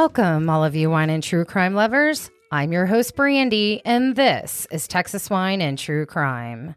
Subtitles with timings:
[0.00, 2.30] Welcome, all of you wine and true crime lovers.
[2.50, 6.74] I'm your host, Brandy, and this is Texas Wine and True Crime.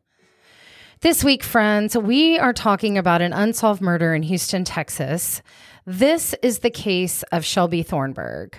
[1.00, 5.42] This week, friends, we are talking about an unsolved murder in Houston, Texas.
[5.86, 8.58] This is the case of Shelbey Thornburgh.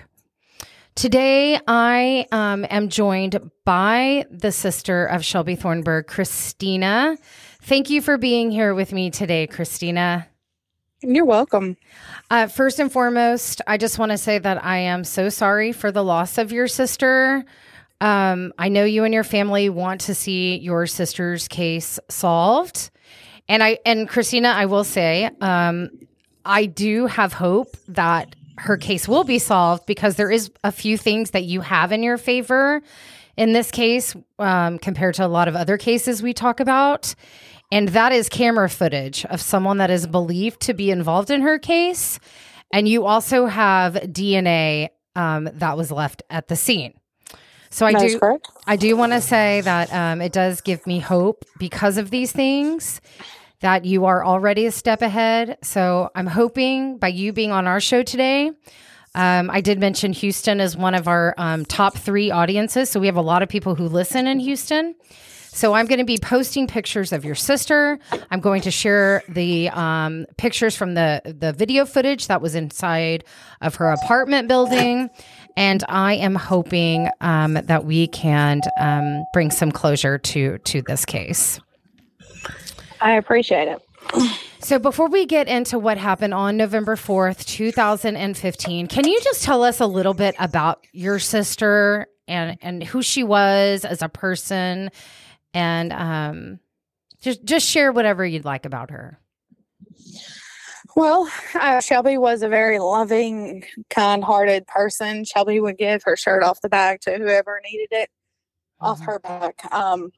[0.95, 7.19] Today, I um, am joined by the sister of Shelbey Thornburgh, Krystina.
[7.61, 10.25] Thank you for being here with me today, Krystina.
[11.07, 11.77] You're welcome.
[12.31, 15.91] Uh, first and foremost, I just want to say that I am so sorry for
[15.91, 17.45] the loss of your sister.
[18.01, 22.89] Um, I know you and your family want to see your sister's case solved,
[23.47, 25.91] and I and Krystina, I will say, um,
[26.43, 30.97] I do have hope that her case will be solved because there is a few
[30.97, 32.81] things that you have in your favor
[33.37, 37.13] in this case um, compared to a lot of other cases we talk about.
[37.71, 41.59] And that is camera footage of someone that is believed to be involved in her
[41.59, 42.19] case.
[42.71, 46.93] And you also have DNA um, that was left at the scene.
[47.69, 48.39] So I That do.
[48.67, 52.31] I do want to say that um, it does give me hope because of these
[52.31, 53.01] things
[53.59, 55.57] that you are already a step ahead.
[55.61, 58.51] So I'm hoping by you being on our show today,
[59.15, 62.89] um, I did mention Houston is one of our um, top three audiences.
[62.89, 64.95] So we have a lot of people who listen in Houston.
[65.55, 67.97] So I'm going to be posting pictures of your sister.
[68.29, 73.23] I'm going to share the um, pictures from the the video footage that was inside
[73.61, 75.09] of her apartment building,
[75.55, 81.05] and I am hoping um, that we can um, bring some closure to to this
[81.05, 81.61] case.
[82.99, 83.81] I appreciate it.
[84.59, 89.63] So before we get into what happened on November 4th, 2015, can you just tell
[89.63, 94.91] us a little bit about your sister and and who she was as a person
[95.55, 96.59] and um
[97.21, 99.19] just just share whatever you'd like about her.
[100.95, 105.25] Well, uh, Shelby was a very loving, kind hearted person.
[105.25, 108.09] Shelby would give her shirt off the back to whoever needed it
[108.79, 109.05] off Mhm.
[109.05, 109.73] her back.
[109.73, 110.11] Um,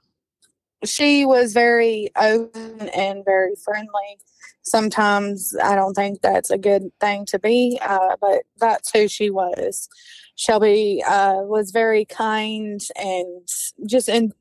[0.83, 4.19] she was very open and very friendly.
[4.61, 9.29] Sometimes I don't think that's a good thing to be, uh, but that's who she
[9.29, 9.87] was.
[10.35, 13.47] Shelby uh, was very kind and
[13.85, 14.33] just in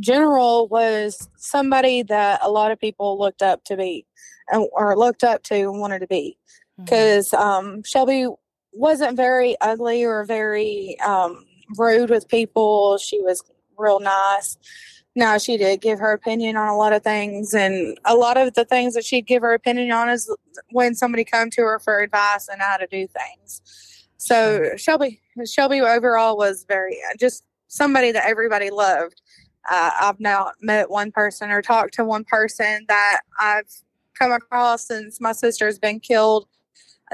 [0.00, 4.06] general was somebody that a lot of people looked up to be
[4.72, 6.36] or looked up to and wanted to be
[6.78, 8.26] because um, Shelby
[8.72, 11.44] wasn't very ugly or very um,
[11.76, 12.98] rude with people.
[12.98, 13.42] She was
[13.78, 14.58] real nice.
[15.16, 18.54] Now she did give her opinion on a lot of things, and a lot of
[18.54, 20.28] the things that she'd give her opinion on is
[20.72, 23.62] when somebody come to her for advice and how to do things.
[24.16, 29.20] So Shelby, Shelby overall was very just somebody that everybody loved.
[29.70, 33.70] Uh, I've now met one person or talked to one person that I've
[34.18, 36.46] come across since my sister's been killed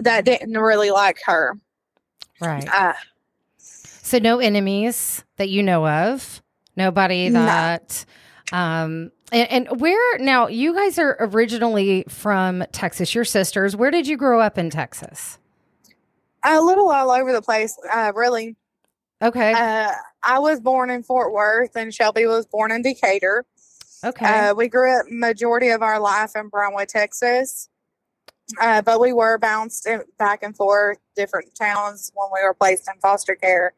[0.01, 1.57] that didn't really like her.
[2.41, 2.69] Right.
[2.73, 2.95] Uh,
[3.57, 6.43] So no enemies that you know of.
[6.77, 7.45] Nobody No.
[7.45, 8.05] that
[8.53, 13.77] um and, and where now you guys are originally from Texas, your sisters.
[13.77, 15.39] Where did you grow up in Texas?
[16.43, 18.57] a little all over the place, uh, really.
[19.23, 19.53] Okay.
[19.53, 23.45] Uh, I was born in Fort Worth, and Shelby was born in Decatur.
[24.05, 24.49] okay.
[24.49, 27.69] Uh, we grew up majority of our life in Brownwood, Texas,
[28.61, 32.89] uh, but we were bounced in, back and forth different towns when we were placed
[32.93, 33.75] in foster care.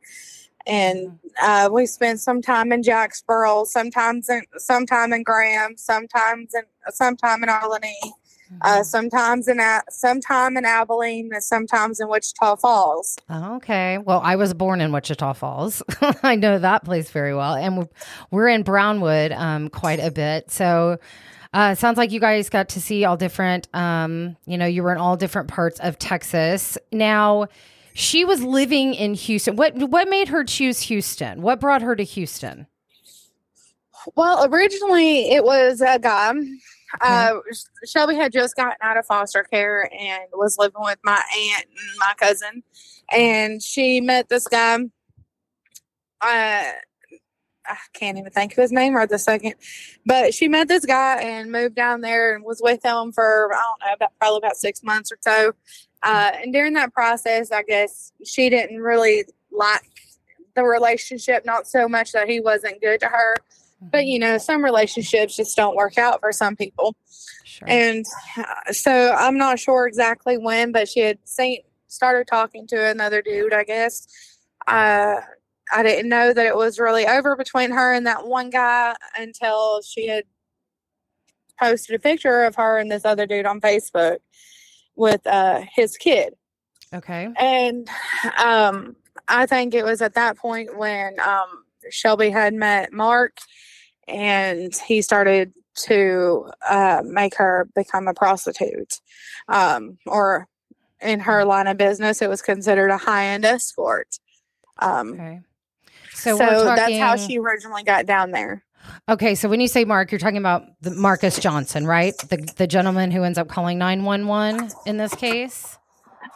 [0.64, 6.62] And uh, we spent some time in Jacksboro, sometimes in sometime in Graham, sometimes in
[6.90, 7.48] sometime in
[8.60, 8.84] Albany, uh, Mhm.
[8.86, 13.16] sometimes in A- sometime in Abilene, and sometimes in Wichita Falls.
[13.30, 13.98] Okay.
[13.98, 15.82] Well, I was born in Wichita Falls.
[16.22, 17.54] I know that place very well.
[17.54, 17.88] And we're-
[18.30, 20.50] we're in Brownwood um, quite a bit.
[20.50, 20.98] So
[21.54, 24.90] uh, sounds like you guys got to see all different, um, you know, you were
[24.92, 26.78] in all different parts of Texas.
[26.92, 27.46] Now,
[27.94, 29.56] she was living in Houston.
[29.56, 31.42] What what made her choose Houston?
[31.42, 32.66] What brought her to Houston?
[34.16, 36.32] Well, originally it was a guy.
[37.00, 37.38] Uh,
[37.86, 41.98] Shelby had just gotten out of foster care and was living with my aunt and
[41.98, 42.62] my cousin,
[43.10, 44.78] and she met this guy.
[46.20, 46.72] Uh,
[47.66, 49.54] I can't even think of his name right this second,
[50.04, 53.60] but she met this guy and moved down there and was with him for I
[53.60, 55.52] don't know about probably about six months or so.
[56.02, 59.82] Uh, and during that process, I guess she didn't really like
[60.54, 61.44] the relationship.
[61.44, 63.36] Not so much that he wasn't good to her,
[63.90, 66.94] but you know, some relationships just don't work out for some people.
[67.44, 67.68] Sure.
[67.68, 68.04] And
[68.36, 73.20] uh, so I'm not sure exactly when, but she had seen started talking to another
[73.20, 74.06] dude, I guess.
[74.66, 75.16] Uh,
[75.72, 79.82] I didn't know that it was really over between her and that one guy until
[79.82, 80.24] she had
[81.60, 84.18] posted a picture of her and this other dude on Facebook
[84.96, 86.34] with uh, his kid.
[86.94, 87.28] Okay.
[87.38, 87.88] And
[88.42, 88.96] um,
[89.28, 93.38] I think it was at that point when um, Shelby had met Mark
[94.08, 99.00] and he started to uh, make her become a prostitute.
[99.48, 100.46] Um, or
[101.00, 104.18] in her line of business, it was considered a high end escort.
[104.78, 105.40] Um, Okay.
[106.12, 108.64] so So, we're that's how she originally got down there.
[109.08, 112.16] Okay, so when you say Mark, you're talking about the Marcus Johnson, right?
[112.16, 115.78] The the gentleman who ends up calling 911 in this case.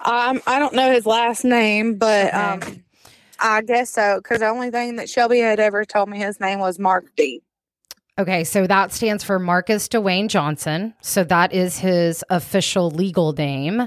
[0.05, 2.37] Um, I don't know his last name, but Okay.
[2.37, 2.85] um,
[3.41, 4.19] I guess so.
[4.23, 7.43] Because the only thing that Shelby had ever told me his name was Mark D.
[8.19, 10.95] Okay, so that stands for Marcus Dwayne Johnson.
[11.03, 13.87] So that is his official legal name,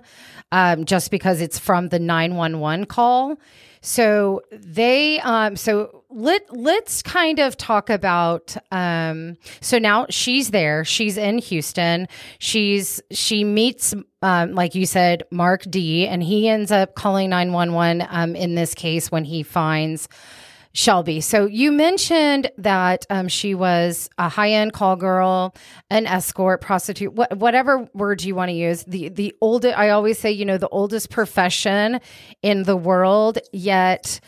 [0.51, 3.39] um, just because it's from the 911 call.
[3.81, 8.55] So they, um, so let let's kind of talk about.
[8.71, 10.85] Um, so now she's there.
[10.85, 12.07] She's in Houston.
[12.37, 18.05] She's she meets, um, like you said, Mark D, and he ends up calling 911
[18.11, 20.07] um, in this case when he finds.
[20.79, 21.19] Shelby.
[21.19, 25.53] So you mentioned that um, she was a high end call girl,
[25.89, 28.85] an escort, prostitute, wh- whatever word you want to use.
[28.85, 29.77] The the oldest.
[29.77, 31.99] I always say, you know, the oldest profession
[32.41, 33.39] in the world.
[33.51, 34.21] Yet,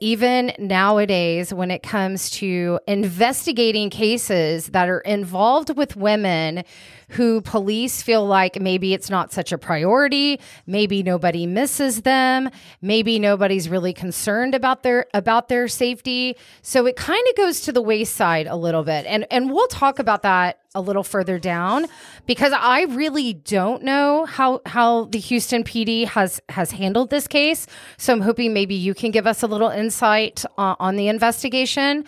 [0.00, 6.64] even nowadays, when it comes to investigating cases that are involved with women
[7.10, 12.50] who police feel like maybe it's not such a priority, maybe nobody misses them,
[12.82, 16.36] maybe nobody's really concerned about their about their safety.
[16.62, 19.06] So it kind of goes to the wayside a little bit.
[19.06, 21.86] And and we'll talk about that a little further down
[22.26, 27.66] because I really don't know how how the Houston PD has has handled this case.
[27.98, 32.04] So I'm hoping maybe you can give us a little insight uh, on the investigation.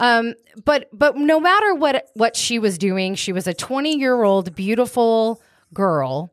[0.00, 4.24] Um, but but no matter what what she was doing, she was a 20 year
[4.24, 5.40] old beautiful
[5.72, 6.32] girl,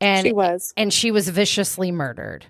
[0.00, 0.74] and She was.
[0.76, 2.46] and she was viciously murdered.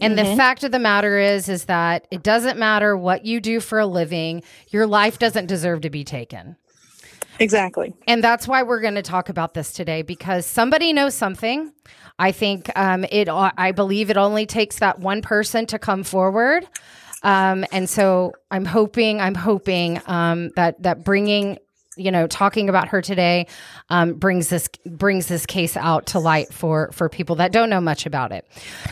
[0.00, 3.60] And the fact of the matter is is that it doesn't matter what you do
[3.60, 6.56] for a living, your life doesn't deserve to be taken.
[7.38, 7.94] Exactly.
[8.06, 11.72] And that's why we're going to talk about this today because somebody knows something.
[12.18, 13.28] I think um, it.
[13.28, 16.64] I believe it only takes that one person to come forward,
[17.24, 19.20] um, and so I'm hoping.
[19.20, 21.58] I'm hoping um, that that bringing,
[21.96, 23.46] you know, talking about her today
[23.88, 27.80] um, brings this brings this case out to light for for people that don't know
[27.80, 28.46] much about it.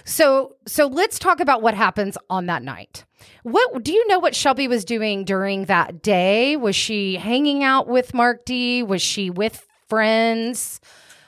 [0.04, 3.04] So so let's talk about what happens on that night.
[3.42, 6.56] What do you know what Shelby was doing during that day?
[6.56, 8.82] Was she hanging out with Mark D?
[8.82, 10.80] Was she with friends?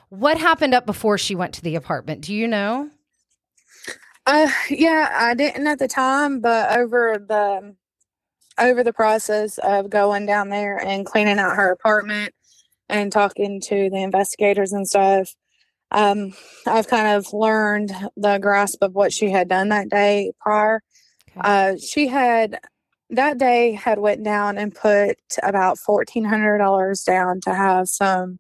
[0.09, 2.21] What happened up before she went to the apartment?
[2.21, 2.91] Do you know?
[4.27, 7.75] Uh, yeah, I didn't at the time, but over the
[8.59, 12.35] over the process of going down there and cleaning out her apartment
[12.89, 15.35] and talking to the investigators and stuff,
[15.91, 16.33] um,
[16.67, 20.83] I've kind of learned the grasp of what she had done that day prior.
[21.37, 21.41] Okay.
[21.43, 22.61] Uh, she had
[23.11, 28.39] that day had went down and put about fourteen hundred dollars down to have some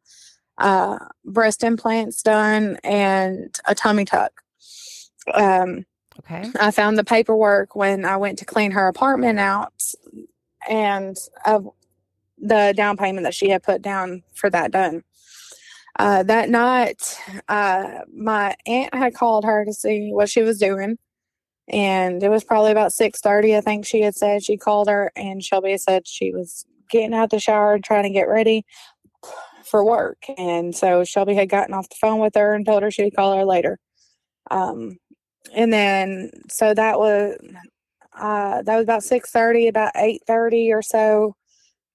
[0.58, 4.32] uh, breast implants done and a tummy tuck.
[5.32, 5.84] Um,
[6.20, 6.50] Okay.
[6.60, 9.72] I found the paperwork when I went to clean her apartment out
[10.68, 11.68] and of
[12.38, 15.02] the down payment that she had put down for that done.
[15.98, 17.18] Uh, that night,
[17.48, 20.98] uh, my aunt had called her to see what she was doing.
[21.68, 24.42] And it was probably about 6.30, I think she had said.
[24.42, 28.10] She called her and Shelby said she was getting out the shower and trying to
[28.10, 28.66] get ready
[29.64, 30.24] for work.
[30.36, 33.36] And so Shelby had gotten off the phone with her and told her she'd call
[33.36, 33.78] her later.
[34.50, 34.98] Um,
[35.52, 37.36] and then so that was
[38.18, 41.34] uh that was about 6:30 about 8:30 or so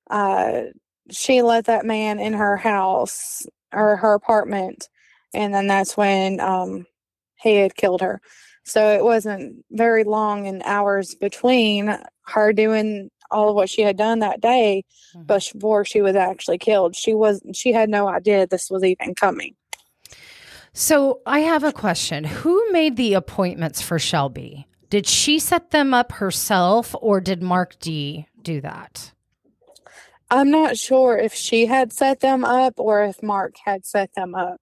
[0.09, 0.63] uh
[1.11, 4.89] she let that man in her house or her apartment
[5.33, 6.85] and then that's when um
[7.41, 8.21] he had killed her.
[8.65, 13.97] So it wasn't very long in hours between her doing all of what she had
[13.97, 14.83] done that day
[15.15, 15.27] Mhm.
[15.27, 16.95] before she was actually killed.
[16.95, 19.55] She was she had no idea this was even coming
[20.79, 22.23] So I have a question.
[22.23, 24.65] Who made the appointments for Shelby?
[24.89, 29.11] Did she set them up herself or did Mark D do that?
[30.31, 34.33] I'm not sure if she had set them up or if Mark had set them
[34.33, 34.61] up.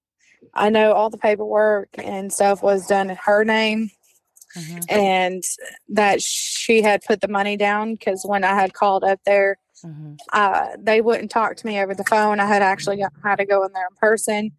[0.55, 3.91] I know all the paperwork and stuff was done in her name
[4.89, 5.43] and
[5.89, 10.17] that she had put the money down because when I had called up there, Mhm.
[10.33, 12.39] uh, they wouldn't talk to me over the phone.
[12.39, 14.51] I had actually got, had to go in there in person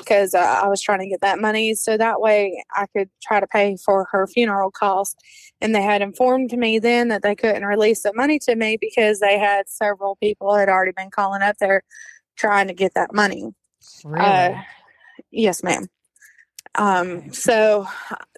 [0.00, 3.40] because uh, I was trying to get that money so that way I could try
[3.40, 5.16] to pay for her funeral cost.
[5.60, 9.20] And they had informed me then that they couldn't release the money to me because
[9.20, 11.82] they had several people had already been calling up there
[12.36, 13.52] trying to get that money.
[14.04, 14.26] Really?
[14.26, 14.62] Uh,
[15.30, 15.86] yes, ma'am.
[16.76, 17.86] Um, so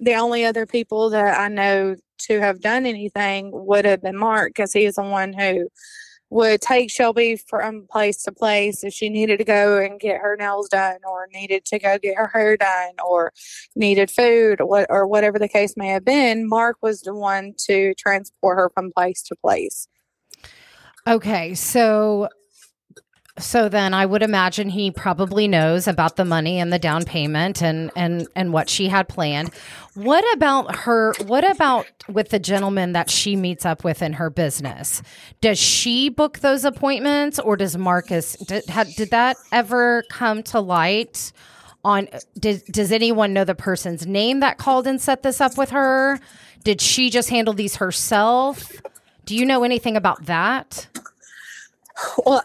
[0.01, 4.51] the only other people that I know to have done anything would have been Mark
[4.51, 5.69] because he is the one who
[6.33, 10.35] would take Shelby from place to place if she needed to go and get her
[10.35, 13.33] nails done or needed to go get her hair done or
[13.77, 16.49] needed food or, what, or whatever the case may have been.
[16.49, 19.89] Mark was the one to transport her from place to place.
[21.07, 22.29] Okay, so
[23.39, 27.63] so then I would imagine he probably knows about the money and the down payment
[27.63, 29.51] and and and what she had planned.
[29.95, 34.29] What about her what about with the gentleman that she meets up with in her
[34.29, 35.03] business?
[35.41, 40.61] Does she book those appointments or does Marcus did, had, did that ever come to
[40.61, 41.33] light
[41.85, 42.09] on
[42.39, 46.21] did, does anyone know the person's name that called and set this up with her?
[46.65, 48.73] Did she just handle these herself?
[49.25, 50.87] Do you know anything about that?
[52.27, 52.43] Well,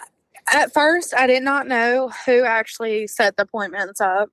[0.53, 4.29] at first, I did not know who actually set the appointments up,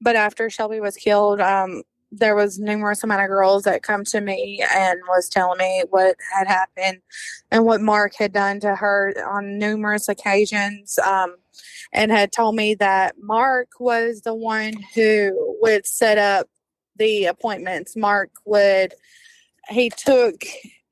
[0.00, 4.20] but after Shelby was killed, um, there was numerous amount of girls that come to
[4.20, 7.02] me and was telling me what had happened
[7.50, 11.36] and what Mark had done to her on numerous occasions, um,
[11.92, 16.48] and had told me that Mark was the one who would set up
[16.96, 17.96] the appointments.
[17.96, 18.94] Mark would
[19.68, 20.44] he took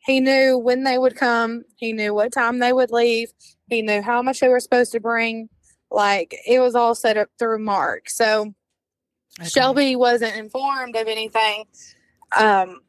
[0.07, 3.33] he knew when they would come, he knew what time they would leave,
[3.69, 5.49] he knew how much they were supposed to bring.
[5.91, 8.09] Like it was all set up through Mark.
[8.09, 8.55] So
[9.39, 9.49] okay.
[9.49, 11.65] Shelby wasn't informed of anything.
[12.37, 12.81] Um,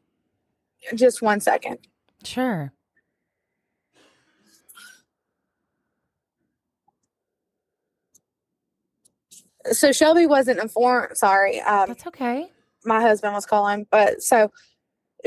[0.94, 1.78] just one second.
[2.24, 2.72] Sure.
[9.72, 11.16] So Shelby wasn't informed.
[11.16, 11.60] Sorry.
[11.60, 12.50] Um, That's okay.
[12.84, 14.50] My husband was calling, but so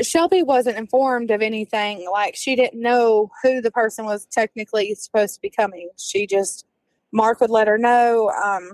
[0.00, 2.08] Shelby wasn't informed of anything.
[2.10, 5.90] Like she didn't know who the person was technically supposed to be coming.
[5.98, 6.66] She just
[7.12, 8.72] Mark would let her know um,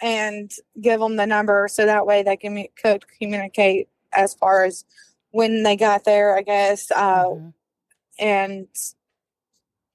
[0.00, 4.84] and give them the number so that way they can could communicate as far as
[5.32, 7.48] when they got there, I guess, uh, mm-hmm.
[8.18, 8.68] and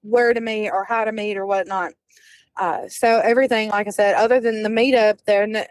[0.01, 1.93] where to meet or how to meet or whatnot.
[2.57, 5.67] Uh, so everything, like I said, other than the meetup, the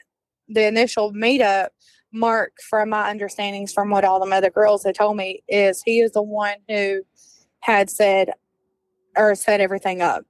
[0.49, 1.69] the initial meetup
[2.15, 6.01] Mark, from my understandings from what all the other girls had told me, is he
[6.01, 7.03] is the one who
[7.61, 8.31] had said
[9.17, 10.25] or set everything up.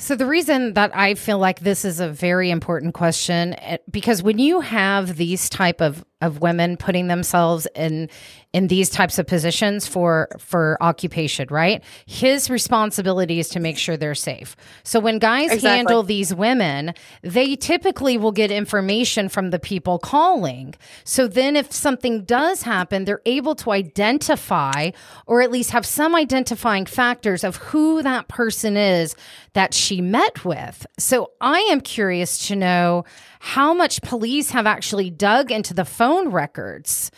[0.00, 4.22] So the reason that I feel like this is a very important question eh, because
[4.22, 8.08] when you have these type of of women putting themselves in
[8.54, 11.84] in these types of positions for for occupation, right?
[12.06, 14.56] His responsibility is to make sure they're safe.
[14.82, 15.68] So when guys exactly.
[15.68, 20.74] handle these women, they typically will get information from the people calling.
[21.04, 24.90] So then if something does happen, they're able to identify
[25.26, 29.14] or at least have some identifying factors of who that person is
[29.52, 30.86] that she met with.
[30.98, 33.04] So I am curious to know
[33.40, 37.10] how much police have actually dug into the phone records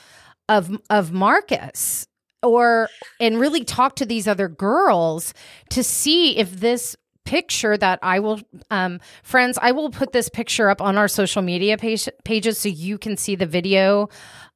[0.49, 2.07] of of Marcus
[2.43, 2.89] or
[3.21, 5.35] and really talk to these other girls
[5.71, 10.69] to see if this picture that I will um friends I will put this picture
[10.69, 14.09] up on our social media page, pages so you can see the video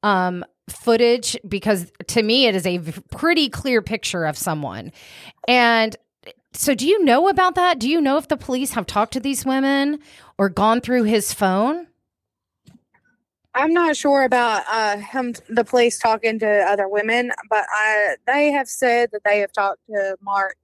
[0.02, 2.78] um footage because to me it is a
[3.10, 4.92] pretty clear picture of someone.
[5.46, 5.94] And
[6.54, 9.20] so do you know about that do you know if the police have talked to
[9.20, 9.98] these women
[10.38, 11.86] or gone through his phone
[13.54, 18.50] I'm not sure about uh, him, the police talking to other women, but I, they
[18.50, 20.56] have said that they have talked to Mark.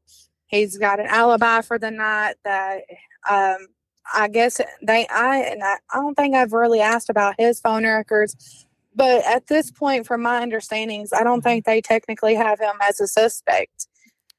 [0.49, 2.35] He's got an alibi for the night.
[2.44, 2.82] That
[3.28, 3.68] um,
[4.12, 7.85] I guess they, I, and I, I don't think I've really asked about his phone
[7.85, 12.75] records, but at this point, from my understandings, I don't think they technically have him
[12.82, 13.87] as a suspect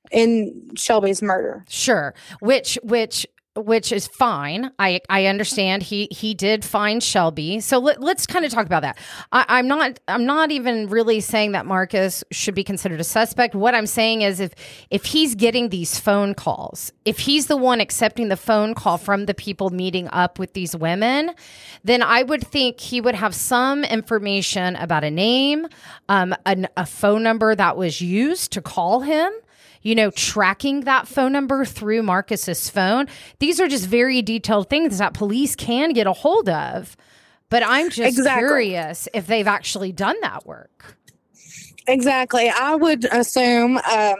[0.09, 1.65] in Shelby's murder.
[1.69, 2.13] Sure.
[2.39, 4.71] Which which which is fine.
[4.79, 7.59] I I understand he he did find Shelby.
[7.59, 8.97] So let, us kind of talk about that.
[9.33, 13.53] I, am not I'm not even really saying that Marcus should be considered a suspect.
[13.53, 14.53] What I'm saying is if
[14.89, 19.25] if he's getting these phone calls, if he's the one accepting the phone call from
[19.25, 21.31] the people meeting up with these women,
[21.83, 25.67] then I would think he would have some information about a name,
[26.07, 29.33] um, an, a phone number that was used to call him
[29.81, 33.07] you know, tracking that phone number through Marcus's phone.
[33.39, 36.95] These are just very detailed things that police can get a hold of.
[37.49, 38.39] But I'm just exactly.
[38.39, 40.97] curious if they've actually done that work.
[41.87, 42.49] Exactly.
[42.49, 44.15] I would assume um,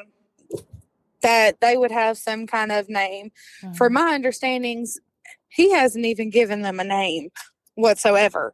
[1.21, 3.31] that they would have some kind of name.
[3.63, 3.73] Mm-hmm.
[3.73, 4.99] For my understandings,
[5.47, 7.29] he hasn't even given them a name
[7.75, 8.53] whatsoever.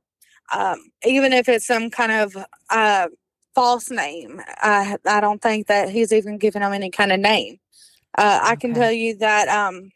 [0.53, 2.37] Um, even if it's some kind of
[2.69, 3.07] uh,
[3.57, 4.39] false name.
[4.59, 7.57] I I don't think that he's even given them any kind of name.
[8.15, 9.91] Uh, I can tell you that um,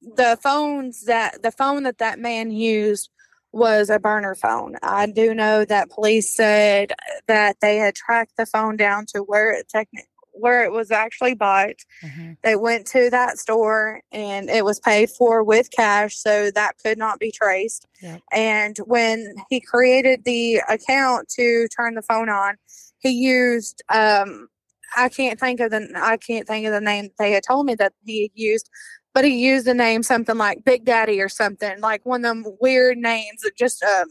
[0.00, 3.10] the phones that the phone that that man used
[3.52, 4.76] was a burner phone.
[4.80, 6.92] I do know that police said
[7.26, 9.66] that they had tracked the phone down to where it
[10.32, 11.74] where it was actually bought.
[12.04, 12.34] Mm-hmm.
[12.44, 16.96] They went to that store and it was paid for with cash, so that could
[16.96, 17.88] not be traced.
[18.00, 18.20] Yep.
[18.32, 22.54] And when he created the account to turn the phone on,
[23.00, 24.48] he used um
[24.96, 27.74] I can't think of the I can't think of the name they had told me
[27.76, 28.70] that he had used,
[29.14, 32.56] but he used the name something like Big Daddy or something like one of them
[32.60, 34.08] weird names, just um,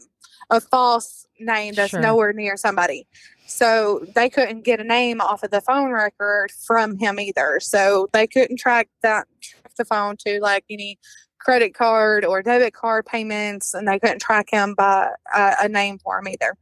[0.50, 2.00] a false name that's sure.
[2.00, 3.06] nowhere near somebody.
[3.46, 7.58] So they couldn't get a name off of the phone record from him either.
[7.60, 10.98] So they couldn't track that track the phone to like any
[11.40, 15.98] credit card or debit card payments, and they couldn't track him by uh, a name
[15.98, 16.56] for him either.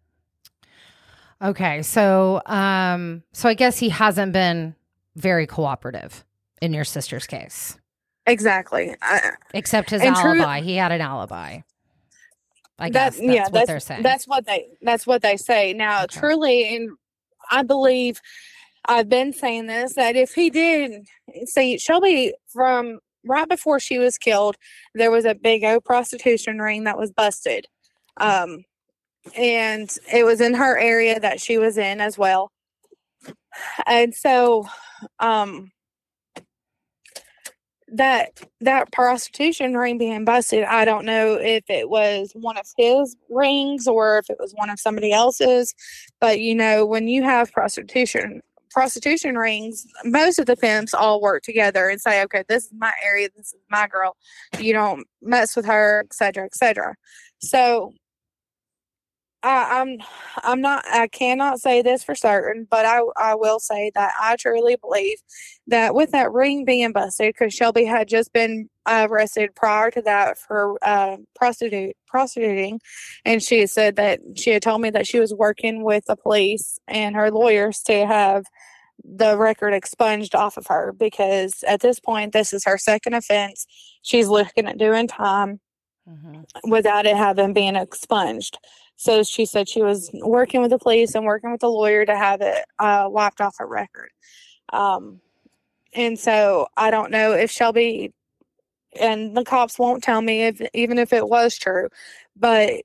[1.43, 4.75] Okay, so um, so I guess he hasn't been
[5.17, 6.25] very cooperative
[6.61, 7.79] in your sister's case.
[8.27, 8.95] Exactly.
[9.01, 9.21] Uh,
[9.55, 10.61] Except his alibi.
[10.61, 11.61] he had an alibi.
[12.79, 14.03] I guess that's yeah, what that's, they're saying.
[14.03, 15.73] That's what they that's what they say.
[15.73, 16.19] Now, okay.
[16.19, 16.91] truly, and
[17.51, 18.21] I believe
[18.85, 21.07] I've been saying this that if he did
[21.47, 24.57] see Shelby from right before she was killed,
[24.95, 27.67] there was a big old prostitution ring that was busted.
[28.17, 28.65] Um,
[29.37, 32.51] and it was in her area that she was in as well.
[33.87, 34.67] And so
[35.19, 35.71] um
[37.91, 43.17] that that prostitution ring being busted, I don't know if it was one of his
[43.31, 45.75] rings or if it was one of somebody else's.
[46.21, 51.43] But you know, when you have prostitution prostitution rings, most of the pimps all work
[51.43, 53.29] together and say, "Okay, this is my area.
[53.35, 54.17] This is my girl.
[54.59, 56.95] You don't mess with her, etc., etc."
[57.41, 57.95] So
[59.43, 59.99] I, I'm
[60.43, 64.37] I'm not I cannot say this for certain, but I I will say that I
[64.37, 65.19] truly believe
[65.69, 70.39] that with that ring being busted, because Shelby had just been arrested prior to that
[70.39, 72.81] for uh, prostitute prostituting,
[73.25, 76.79] and she said that she had told me that she was working with the police
[76.89, 78.45] and her lawyers to have
[79.05, 83.67] the record expunged off of her because at this point this is her second offense.
[84.03, 85.61] She's looking at doing time
[86.09, 86.71] mm-hmm.
[86.71, 88.59] without it having been expunged.
[88.99, 92.17] So she said she was working with the police and working with the lawyer to
[92.17, 94.11] have it uh, wiped off her record.
[94.73, 95.21] Um,
[95.95, 98.13] and so I don't know if Shelby
[99.01, 101.89] and the cops won't tell me if even if it was true,
[102.37, 102.83] but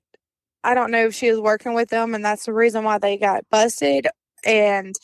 [0.64, 3.18] I don't know if she was working with them and that's the reason why they
[3.18, 4.08] got busted
[4.46, 4.96] and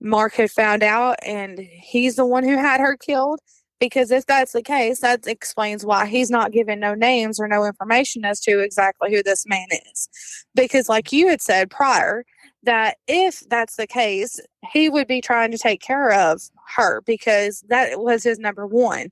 [0.00, 3.38] Mark had found out and he's the one who had her killed
[3.78, 7.64] because if that's the case, that explains why he's not giving no names or no
[7.64, 10.08] information as to exactly who this man is.
[10.54, 12.24] Because, like you had said prior,
[12.62, 14.40] that if that's the case,
[14.72, 16.42] he would be trying to take care of
[16.74, 19.08] her because that was his number one.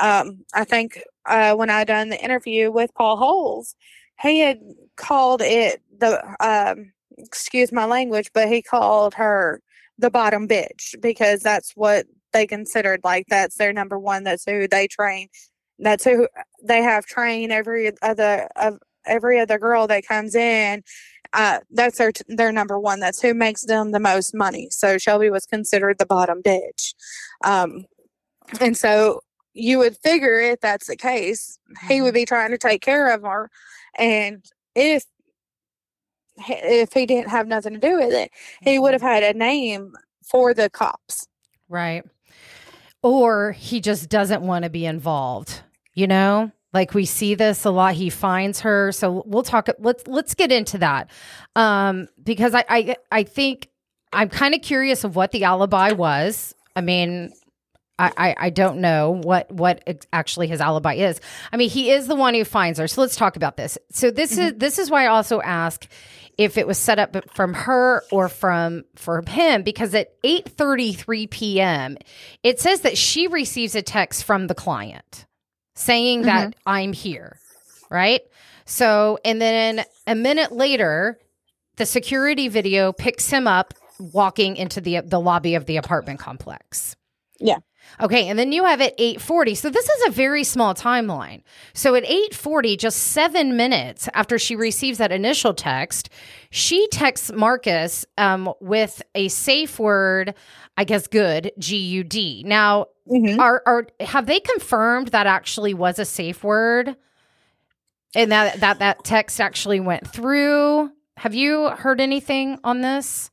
[0.00, 3.74] Um, I think uh, when I done the interview with Paul Holes,
[4.20, 4.60] he had
[4.96, 9.62] called it the um, excuse my language, but he called her
[9.98, 14.24] the bottom bitch because that's what they considered like that's their number one.
[14.24, 15.28] That's who they train.
[15.78, 16.28] That's who
[16.62, 20.82] they have trained every other of every other girl that comes in.
[21.32, 23.00] Uh, that's their their number one.
[23.00, 24.68] That's who makes them the most money.
[24.70, 26.94] So Shelby was considered the bottom bitch,
[27.44, 27.84] um,
[28.60, 29.20] and so
[29.54, 32.14] you would figure if that's the case, he would mm-hmm.
[32.14, 33.50] be trying to take care of her,
[33.96, 35.04] and if
[36.48, 38.30] if he didn't have nothing to do with it,
[38.62, 39.92] he would have had a name
[40.28, 41.26] for the cops.
[41.68, 42.04] Right
[43.02, 45.62] or he just doesn't want to be involved,
[45.94, 46.50] you know?
[46.72, 47.94] Like we see this a lot.
[47.94, 48.92] He finds her.
[48.92, 51.10] So we'll talk let's let's get into that.
[51.56, 53.68] Um because I I I think
[54.12, 56.54] I'm kind of curious of what the alibi was.
[56.76, 57.32] I mean,
[57.98, 61.20] I, I, I don't know what what actually his alibi is.
[61.52, 62.88] I mean, he is the one who finds her.
[62.88, 63.76] So let's talk about this.
[63.90, 64.42] So this mm-hmm.
[64.42, 65.86] is this is why I also ask
[66.40, 71.98] if it was set up from her or from from him because at 8:33 p.m.
[72.42, 75.26] it says that she receives a text from the client
[75.74, 76.28] saying mm-hmm.
[76.28, 77.38] that I'm here,
[77.90, 78.22] right?
[78.64, 81.18] So and then a minute later
[81.76, 86.96] the security video picks him up walking into the the lobby of the apartment complex.
[87.38, 87.58] Yeah.
[88.00, 89.56] Okay, and then you have at 8:40.
[89.56, 91.42] So this is a very small timeline.
[91.72, 96.08] So at 8:40, just 7 minutes after she receives that initial text,
[96.50, 100.34] she texts Marcus um, with a safe word,
[100.76, 102.42] I guess good, G U D.
[102.46, 103.40] Now, mm-hmm.
[103.40, 106.96] are are have they confirmed that actually was a safe word?
[108.14, 110.90] And that that that text actually went through?
[111.16, 113.30] Have you heard anything on this?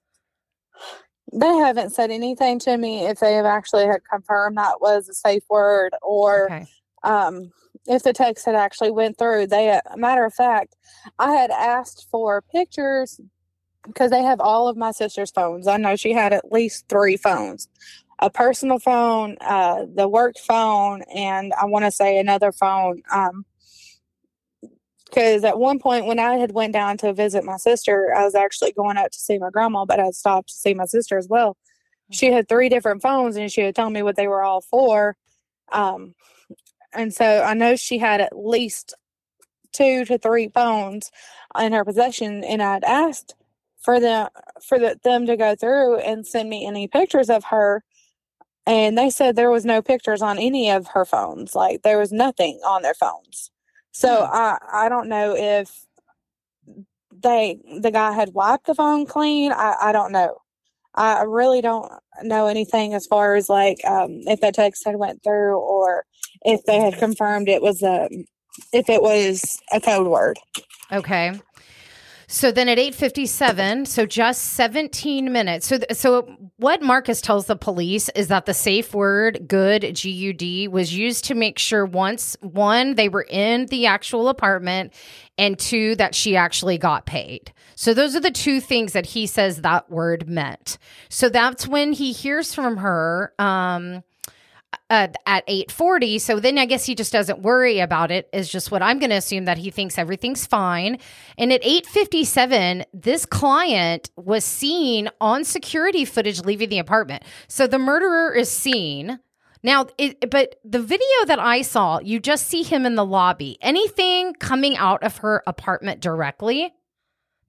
[1.38, 5.14] They haven't said anything to me if they have actually had confirmed that was a
[5.14, 6.66] safe word or okay.
[7.04, 7.52] um
[7.86, 9.48] if the text had actually went through.
[9.48, 10.76] They, uh, matter of fact,
[11.20, 13.22] I had asked for pictures
[13.86, 15.68] because they have all of my sister's phones.
[15.68, 17.70] I know she had at least three phones
[18.20, 23.04] a personal phone, uh, the work phone, and I want to say another phone.
[23.14, 23.46] Um,
[25.10, 28.36] because at one point when I had went down to visit my sister, I was
[28.36, 31.28] actually going out to see my grandma, but I stopped to see my sister as
[31.28, 31.58] well.
[32.12, 32.36] She mm-hmm.
[32.36, 35.16] had three different phones, and she had told me what they were all for.
[35.72, 36.16] Um,
[36.94, 38.94] and so I know she had at least
[39.74, 41.12] two to three phones
[41.60, 43.36] in her possession, and I'd asked
[43.80, 44.28] for them
[44.62, 47.84] for the, them to go through and send me any pictures of her
[48.66, 52.12] and they said there was no pictures on any of her phones like there was
[52.12, 53.50] nothing on their phones
[53.98, 54.32] so hmm.
[54.34, 55.86] i i don't know if
[57.24, 60.38] they the guy had wiped the phone clean i i don't know.
[60.98, 61.92] I really don't
[62.24, 66.06] know anything as far as like um, if that text had went through or
[66.44, 68.10] if they had confirmed it was a
[68.74, 70.40] if it was a code word.
[70.92, 71.40] Okay
[72.30, 75.66] so then at 8:57, so just 17 minutes.
[75.66, 76.24] So th- so
[76.58, 81.36] what Marcus tells the police is that the safe word good GUD was used to
[81.36, 84.92] make sure once one they were in the actual apartment
[85.38, 87.54] and two that she actually got paid.
[87.76, 90.78] So those are the two things that he says that word meant.
[91.08, 94.04] So that's when he hears from her um
[94.90, 98.72] uh, at 8:40 so then I guess he just doesn't worry about it is just
[98.72, 100.98] what I'm going to assume that he thinks everything's fine.
[101.38, 107.24] And at 8:57 this client was seen on security footage leaving the apartment.
[107.48, 109.20] So the murderer is seen.
[109.64, 113.58] Now it, but the video that I saw you just see him in the lobby.
[113.62, 116.74] Anything coming out of her apartment directly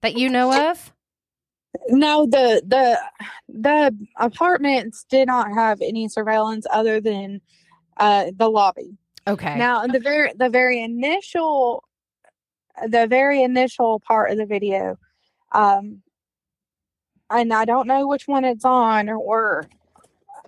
[0.01, 0.91] that you know of
[1.89, 2.99] no, the the
[3.47, 7.41] the apartments did not have any surveillance other than
[7.97, 8.97] uh, the lobby.
[9.27, 9.57] Okay.
[9.57, 11.83] Now, in the very the very initial
[12.87, 14.97] the very initial part of the video,
[15.51, 16.01] um,
[17.29, 19.65] and I don't know which one it's on or, or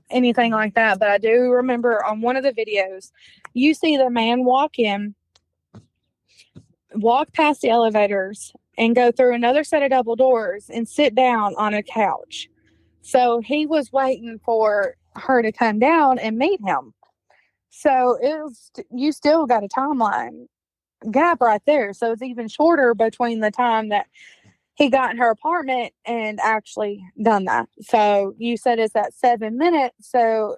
[0.09, 3.11] anything like that, but I do remember on one of the videos,
[3.53, 5.15] you see the man walk in,
[6.93, 11.53] walk past the elevators, and go through another set of double doors and sit down
[11.55, 12.49] on a couch.
[13.03, 16.95] So he was waiting for her to come down and meet him.
[17.69, 20.47] So it was, you still got a timeline
[21.11, 21.93] gap right there.
[21.93, 24.07] So it's even shorter between the time that
[24.73, 27.69] he got in her apartment and actually done that.
[27.81, 30.09] So you said it's at seven minutes.
[30.09, 30.57] So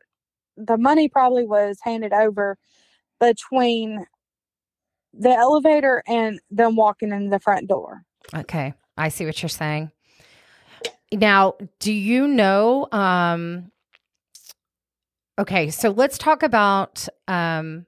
[0.55, 2.57] the money probably was handed over
[3.19, 4.05] between
[5.13, 8.03] the elevator and them walking in the front door.
[8.33, 8.73] Okay.
[8.97, 9.91] I see what you're saying.
[11.11, 13.71] Now, do you know um
[15.39, 17.85] Okay, so let's talk about um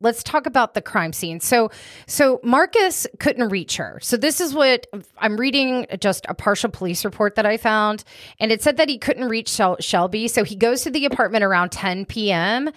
[0.00, 1.40] let's talk about the crime scene.
[1.40, 1.70] So
[2.06, 3.98] so Marcus couldn't reach her.
[4.02, 4.86] So this is what
[5.18, 8.04] I'm reading just a partial police report that I found
[8.38, 10.28] and it said that he couldn't reach Shel- Shelby.
[10.28, 12.70] So he goes to the apartment around 10 p.m.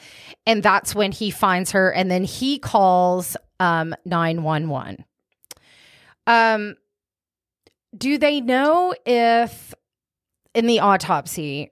[0.45, 5.05] and that's when he finds her and then he calls um 911.
[6.25, 6.75] Um
[7.95, 9.73] do they know if
[10.53, 11.71] in the autopsy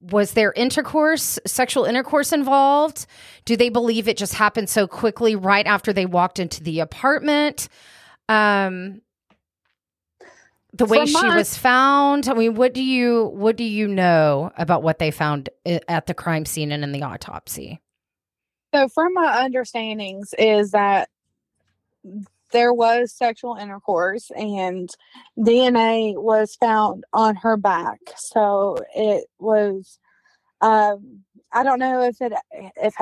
[0.00, 3.06] was there intercourse, sexual intercourse involved?
[3.44, 7.68] Do they believe it just happened so quickly right after they walked into the apartment?
[8.28, 9.00] Um,
[10.72, 12.28] the way she was found.
[12.28, 16.14] I mean, what do you what do you know about what they found at the
[16.14, 17.80] crime scene and in the autopsy?
[18.74, 21.10] So, from my understandings, is that
[22.52, 24.90] there was sexual intercourse and
[25.38, 27.98] DNA was found on her back.
[28.16, 29.98] So it was
[30.60, 32.32] um, I don't know if it
[32.76, 32.94] if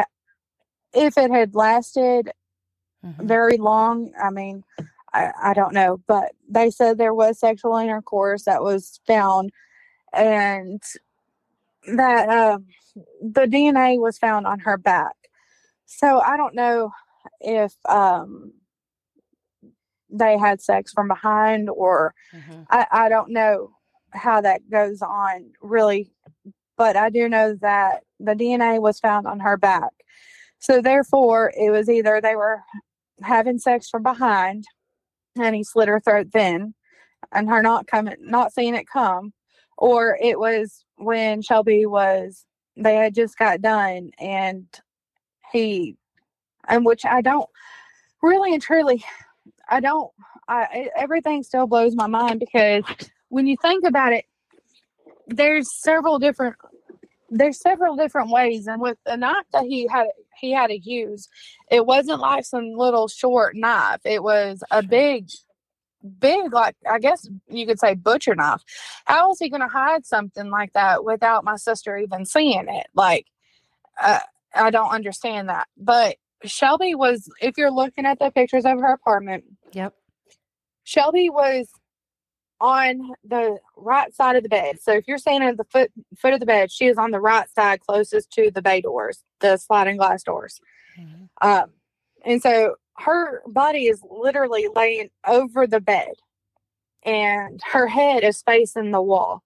[0.92, 2.30] if it had lasted
[3.04, 3.26] mm-hmm.
[3.26, 4.12] very long.
[4.20, 4.64] I mean,
[5.12, 9.50] I, I don't know, but they said there was sexual intercourse that was found
[10.12, 10.82] and
[11.86, 12.66] that um,
[13.22, 15.14] the DNA was found on her back.
[15.86, 16.92] So I don't know
[17.40, 18.52] if um,
[20.12, 22.62] they had sex from behind or mm-hmm.
[22.70, 23.70] I, I don't know
[24.12, 26.12] how that goes on really
[26.76, 29.92] but i do know that the dna was found on her back
[30.58, 32.62] so therefore it was either they were
[33.22, 34.64] having sex from behind
[35.38, 36.74] and he slit her throat then
[37.32, 39.32] and her not coming not seeing it come
[39.78, 42.46] or it was when shelby was
[42.76, 44.66] they had just got done and
[45.52, 45.96] he
[46.68, 47.48] and which i don't
[48.22, 49.02] really and truly
[49.70, 50.11] I don't.
[50.48, 52.83] I everything still blows my mind because
[53.28, 54.24] when you think about it,
[55.28, 56.56] there's several different
[57.30, 60.09] there's several different ways, and with the knife that he had
[60.40, 61.28] he had to use.
[61.70, 64.00] It wasn't like some little short knife.
[64.04, 65.28] It was a big,
[66.18, 68.62] big, like I guess you could say butcher knife.
[69.04, 72.87] How was he going to hide something like that without my sister even seeing it?
[72.94, 73.26] Like,
[74.02, 74.20] uh,
[74.54, 75.68] I don't understand that.
[75.76, 79.94] But Shelby was, if you're looking at the pictures of her apartment, Yep.
[80.85, 81.68] Shelby was
[82.61, 84.81] on the right side of the bed.
[84.81, 87.20] So if you're standing at the foot foot of the bed, she is on the
[87.20, 90.61] right side closest to the bay doors, the sliding glass doors.
[90.98, 91.29] Mhm.
[91.40, 91.70] Um,
[92.24, 96.12] and so her body is literally laying over the bed
[97.05, 99.42] and her head is facing the wall.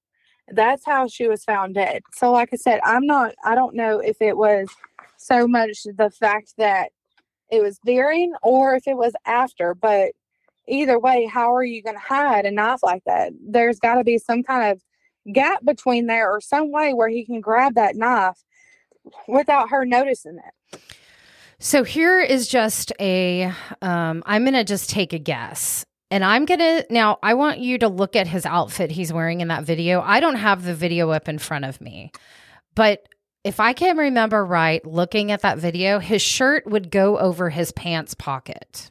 [0.49, 2.03] That's how she was found dead.
[2.15, 4.69] So, like I said, I'm not, I don't know if it was
[5.25, 6.91] so much the fact that
[7.51, 10.13] it was during or if it was after, but
[10.67, 13.33] either way, how are you going to hide a knife like that?
[13.41, 14.83] There's got to be some kind of
[15.33, 18.43] gap between there or some way where he can grab that knife
[19.29, 20.81] without her noticing it.
[21.59, 25.85] So here is just a, um, I'm going to just take a guess.
[26.11, 29.41] And I'm going to, now I want you to look at his outfit he's wearing
[29.41, 30.01] in that video.
[30.03, 32.13] I don't have the video up in front of me,
[32.75, 33.09] but
[33.45, 37.71] if I can remember right, looking at that video, his shirt would go over his
[37.73, 38.91] pants pocket.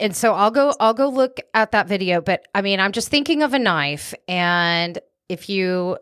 [0.00, 3.08] And so I'll go I'll go look at that video, but I mean, I'm just
[3.08, 5.98] thinking of a knife and if you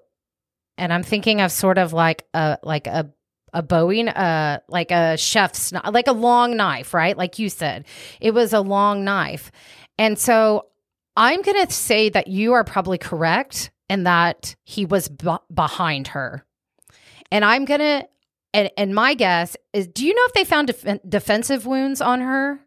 [0.78, 3.12] and I'm thinking of sort of like a like a
[3.52, 7.16] a boning, uh, like a chef's, like a long knife, right?
[7.16, 7.86] Like you said,
[8.20, 9.50] it was a long knife,
[9.98, 10.66] and so
[11.16, 16.44] I'm gonna say that you are probably correct, and that he was b- behind her,
[17.30, 18.04] and I'm gonna,
[18.54, 22.20] and and my guess is, do you know if they found def- defensive wounds on
[22.20, 22.60] her?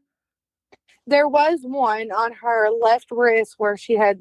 [1.08, 4.20] There was one on her left wrist where she had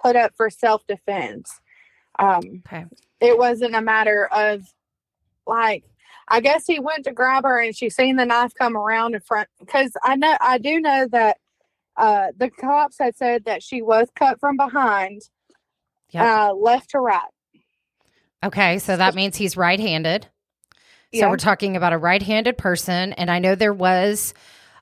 [0.00, 1.60] put up for self defense.
[2.18, 2.84] Um, Okay,
[3.20, 4.62] it wasn't a matter of
[5.46, 5.84] like
[6.28, 9.20] I guess he went to grab her and she seen the knife come around in
[9.20, 11.38] front because I know I do know that
[11.96, 15.22] uh the cops had said that she was cut from behind
[16.10, 16.22] Yep.
[16.24, 17.20] uh left to right.
[18.44, 20.24] okay, so that means he's right-handed.
[21.14, 21.30] So Yeah.
[21.30, 24.34] we're talking about a right-handed person, and I know there was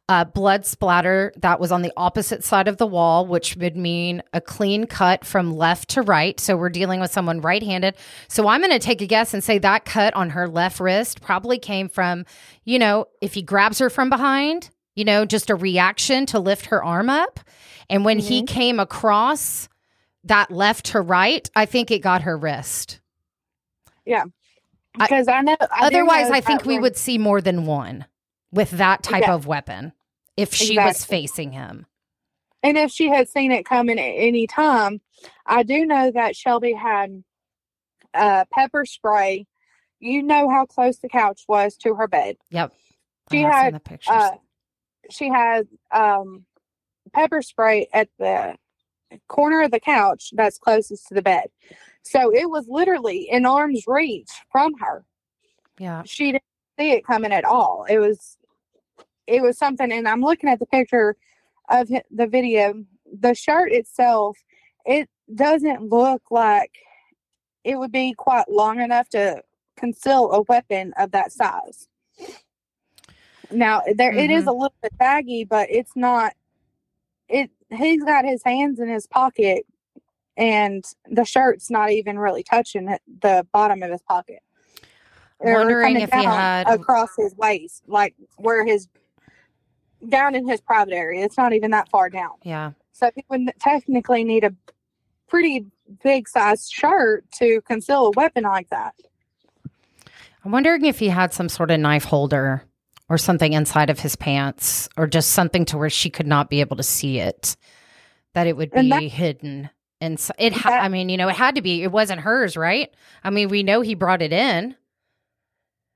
[0.07, 4.23] uh, blood splatter that was on the opposite side of the wall, which would mean
[4.35, 6.39] a clean cut from left to right.
[6.39, 7.95] So we're dealing with someone right-handed.
[8.29, 11.23] So I'm going to take a guess and say that cut on her left wrist
[11.23, 12.27] probably came from,
[12.65, 16.67] you know, if he grabs her from behind, you know, just a reaction to lift
[16.67, 17.41] her arm up,
[17.89, 19.71] and when he came across
[20.25, 23.01] that left to right, I think it got her wrist.
[24.05, 24.25] Yeah.
[24.99, 28.07] Because I, know I Otherwise, know I think we would see more than one
[28.53, 29.35] with that type Yeah.
[29.35, 29.93] of weapon
[30.37, 31.87] if she was facing him.
[32.63, 35.01] and if she had seen it coming at any time,
[35.47, 37.23] I do know that Shelby had
[38.15, 39.47] uh pepper spray.
[40.01, 42.37] You know how close the couch was to her bed.
[42.51, 42.73] Yep.
[43.33, 44.31] She I had, uh,
[45.11, 46.45] she had um,
[47.13, 48.55] pepper spray at the
[49.29, 51.47] corner of the couch that's closest to the bed.
[52.03, 55.05] So it was literally in arm's reach from her.
[55.79, 56.03] yeah.
[56.05, 56.43] She didn't
[56.79, 57.87] see it coming at all.
[57.89, 58.37] It was,
[59.27, 59.91] it was something.
[59.91, 61.17] And I'm looking at the picture
[61.71, 62.85] of the video.
[63.21, 64.37] The shirt itself,
[64.85, 66.73] it doesn't look like
[67.65, 69.43] it would be quite long enough to
[69.77, 71.89] conceal a weapon of that size.
[73.51, 74.49] Now there it is mm-hmm.
[74.49, 76.35] a little bit baggy, but it's not
[77.35, 79.67] it he's got his hands in his pocket
[80.37, 82.87] and the shirt's not even really touching
[83.21, 84.41] the bottom of his pocket.
[85.41, 88.89] They're Wondering if he had- across his waist, like where his
[90.09, 91.25] down in his private area.
[91.25, 92.33] It's not even that far down.
[92.43, 92.73] Yeah.
[92.93, 94.55] So he would technically need a
[95.29, 95.67] pretty
[96.03, 98.95] big sized shirt to conceal a weapon like that.
[100.45, 102.65] I'm wondering if he had some sort of knife holder
[103.09, 106.61] or something inside of his pants or just something to where she could not be
[106.61, 107.57] able to see it,
[108.33, 109.71] that it would be that- hidden.
[110.01, 112.21] And so it, ha- That- I mean, you know, it had to be, it wasn't
[112.21, 112.91] hers, right?
[113.23, 114.75] I mean, we know he brought it in,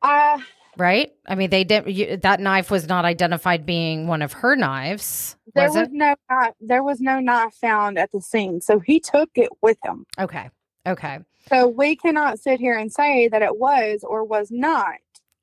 [0.02, 0.38] Uh
[0.76, 1.12] right?
[1.26, 5.36] I mean, they did, you, that knife was not identified being one of her knives,
[5.54, 5.92] there was was, it?
[5.92, 9.76] no knife, there was no knife found at the scene, so he took it with
[9.84, 10.06] him.
[10.18, 10.48] Okay.
[10.86, 11.18] Okay.
[11.48, 14.94] So we cannot sit here and say that it was or was not.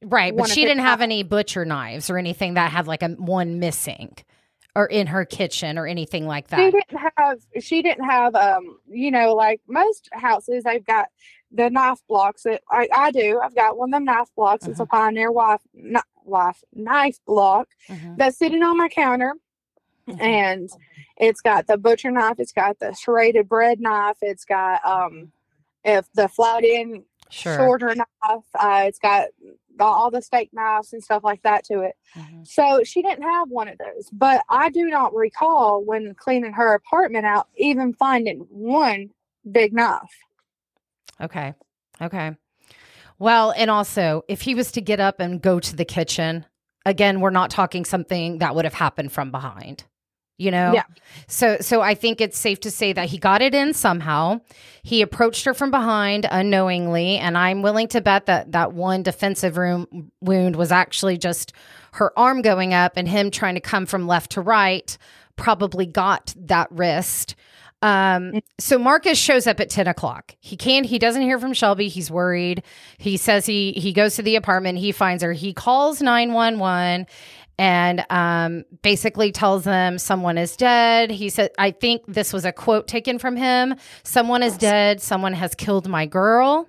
[0.08, 3.58] Right, but she didn't have any butcher knives or anything that had like a one
[3.60, 4.16] missing
[4.76, 6.60] or in her kitchen or anything like that.
[6.60, 7.40] She didn't have.
[7.60, 8.36] She didn't have.
[8.36, 11.08] Um, you know, like most houses, they've got
[11.52, 12.44] the knife blocks.
[12.44, 13.40] That I, I do.
[13.44, 14.68] I've got one of them knife blocks.
[14.68, 19.34] It's a Pioneer wife, kni- wife knife block Mhm, that's sitting on my counter,
[20.08, 20.22] mhm.
[20.22, 20.70] and
[21.18, 22.40] it's got the butcher knife.
[22.40, 24.18] It's got the serrated bread knife.
[24.22, 25.32] It's got um,
[25.84, 27.56] if the flat end Sure.
[27.58, 28.44] shorter knife.
[28.54, 29.30] Uh, it's got
[29.78, 31.96] got all the steak knives and stuff like that to it.
[32.16, 32.44] Mm-hmm.
[32.44, 34.10] So she didn't have one of those.
[34.12, 39.10] But I do not recall when cleaning her apartment out even finding one
[39.52, 40.02] big knife.
[41.22, 41.54] Okay.
[42.02, 42.36] Okay.
[43.18, 46.46] Well, and also, if he was to get up and go to the kitchen,
[46.86, 49.86] again, we're not talking something that would have happened from behind.
[50.38, 50.74] You know?
[50.74, 50.84] Yeah.
[51.28, 54.42] So so I think it's safe to say that he got it in somehow.
[54.84, 59.58] He approached her from behind unknowingly, and I'm willing to bet that that one defensive
[59.58, 61.54] room wound was actually just
[61.94, 64.98] her arm going up and him trying to come from left to right
[65.36, 67.36] probably got that wrist.
[67.82, 70.36] Um, so Marcus shows up at 10 o'clock.
[70.40, 71.88] He can't, he doesn't hear from Shelby.
[71.88, 72.64] He's worried.
[72.98, 74.80] He says he, he goes to the apartment.
[74.80, 75.34] He finds her.
[75.34, 77.06] He calls 911
[77.58, 81.10] and um, basically tells them someone is dead.
[81.12, 83.76] He said, I think this was a quote taken from him.
[84.04, 85.02] Someone is dead.
[85.02, 86.68] Someone has killed my girl.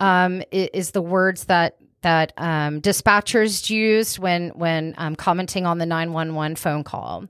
[0.00, 5.86] Um, is the words that that um, dispatchers used when when um, commenting on the
[5.86, 7.24] 911 phone call.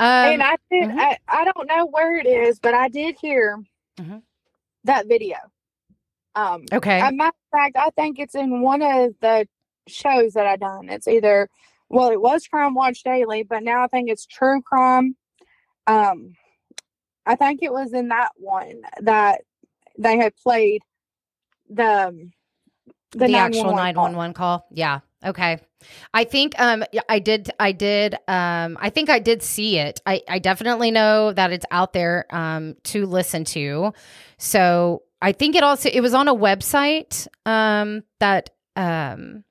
[0.00, 0.98] Um, and I did mhm.
[0.98, 3.58] I, I don't know where it is, but I did hear
[4.00, 4.22] Mhm.
[4.84, 5.36] that video.
[6.34, 7.00] Um okay.
[7.00, 9.46] As a matter of fact, I think it's in one of the
[9.86, 10.88] shows that I done.
[10.88, 11.48] It's either
[11.94, 15.14] well, it was Crime Watch Daily, but now I think it's True Crime.
[15.86, 16.34] Um,
[17.24, 19.42] I think it was in that one that
[19.96, 20.82] they had played
[21.70, 22.32] the um,
[23.12, 24.04] the, the, actual 911 call.
[24.04, 24.66] 911 call.
[24.72, 25.00] Yeah.
[25.24, 25.58] Okay.
[26.12, 30.00] I think um I did I did um I think I did see it.
[30.04, 33.92] I I definitely know that it's out there um to listen to.
[34.36, 39.44] So, I think it also it was on a website um that um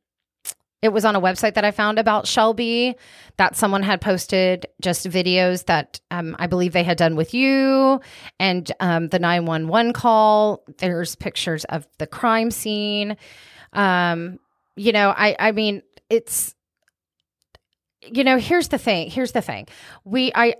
[0.83, 2.97] it was on a website that I found about Shelby
[3.37, 8.01] that someone had posted just videos that um, I believe they had done with you
[8.37, 10.65] and um, the 911 call.
[10.79, 13.15] There's pictures of the crime scene.
[13.71, 14.39] Um,
[14.75, 16.53] you know, I, I mean, it's,
[18.01, 19.09] you know, here's the thing.
[19.09, 19.67] Here's the thing.
[20.03, 20.55] We, I,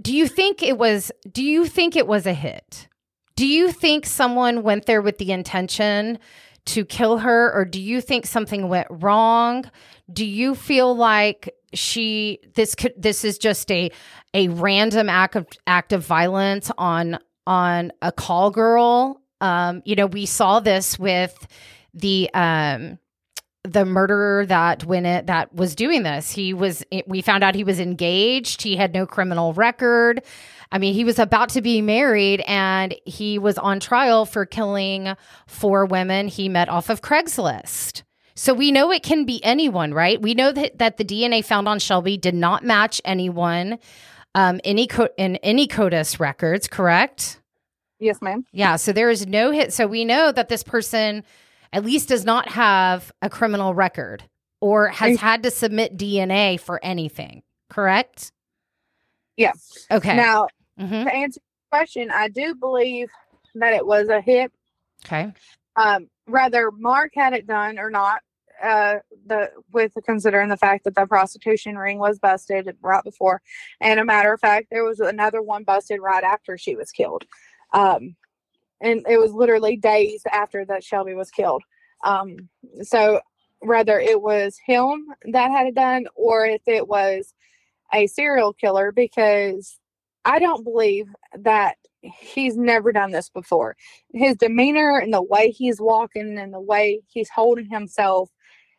[0.00, 2.86] do you think it was, do you think it was a hit?
[3.34, 6.20] Do you think someone went there with the intention
[6.64, 9.64] to kill her or do you think something went wrong?
[10.12, 13.90] Do you feel like she this could this is just a
[14.34, 19.20] a random act of act of violence on on a call girl?
[19.40, 21.46] Um, you know, we saw this with
[21.94, 22.98] the um
[23.64, 27.62] the murderer that when it that was doing this he was we found out he
[27.62, 30.20] was engaged he had no criminal record
[30.72, 35.14] i mean he was about to be married and he was on trial for killing
[35.46, 38.02] four women he met off of craigslist
[38.34, 41.68] so we know it can be anyone right we know that, that the dna found
[41.68, 43.78] on shelby did not match anyone
[44.34, 47.38] um any co- in any codis records correct
[48.00, 48.44] Yes, ma'am.
[48.50, 49.72] yeah, so there is no hit.
[49.72, 51.22] So we know that this person
[51.72, 54.24] at least does not have a criminal record
[54.60, 58.32] or has had to submit DNA for anything, correct?
[59.36, 59.52] Yeah.
[59.88, 60.16] Okay.
[60.16, 63.08] Now, hmm to answer your question, I do believe
[63.54, 64.52] that it was a hit.
[65.04, 65.32] Okay.
[65.76, 68.20] Um, whether Mark had it done or not,
[68.62, 73.42] uh, the with considering the fact that the prostitution ring was busted right before,
[73.80, 77.24] and a matter of fact, there was another one busted right after she was killed,
[77.72, 78.14] um,
[78.80, 81.62] and it was literally days after that Shelby was killed.
[82.04, 82.48] Um,
[82.82, 83.20] so
[83.60, 87.32] whether it was him that had it done or if it was
[87.92, 89.78] a serial killer, because
[90.24, 91.06] I don't believe
[91.38, 93.76] that he's never done this before.
[94.12, 98.30] His demeanor and the way he's walking and the way he's holding himself,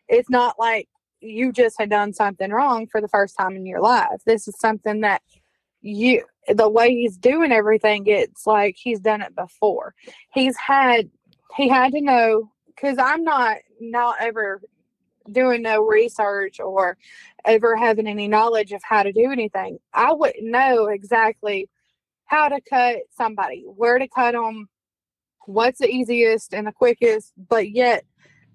[0.07, 0.87] it's not like
[1.21, 4.19] you just had done something wrong for the first time in your life.
[4.25, 5.21] This is something that
[5.81, 9.93] you, the way he's doing everything, it's like he's done it before.
[10.33, 11.09] He's had,
[11.55, 14.61] he had to know, because I'm not, not ever
[15.31, 16.97] doing no research or
[17.45, 19.79] ever having any knowledge of how to do anything.
[19.93, 21.69] I wouldn't know exactly
[22.25, 24.69] how to cut somebody, where to cut them,
[25.45, 28.05] what's the easiest and the quickest, but yet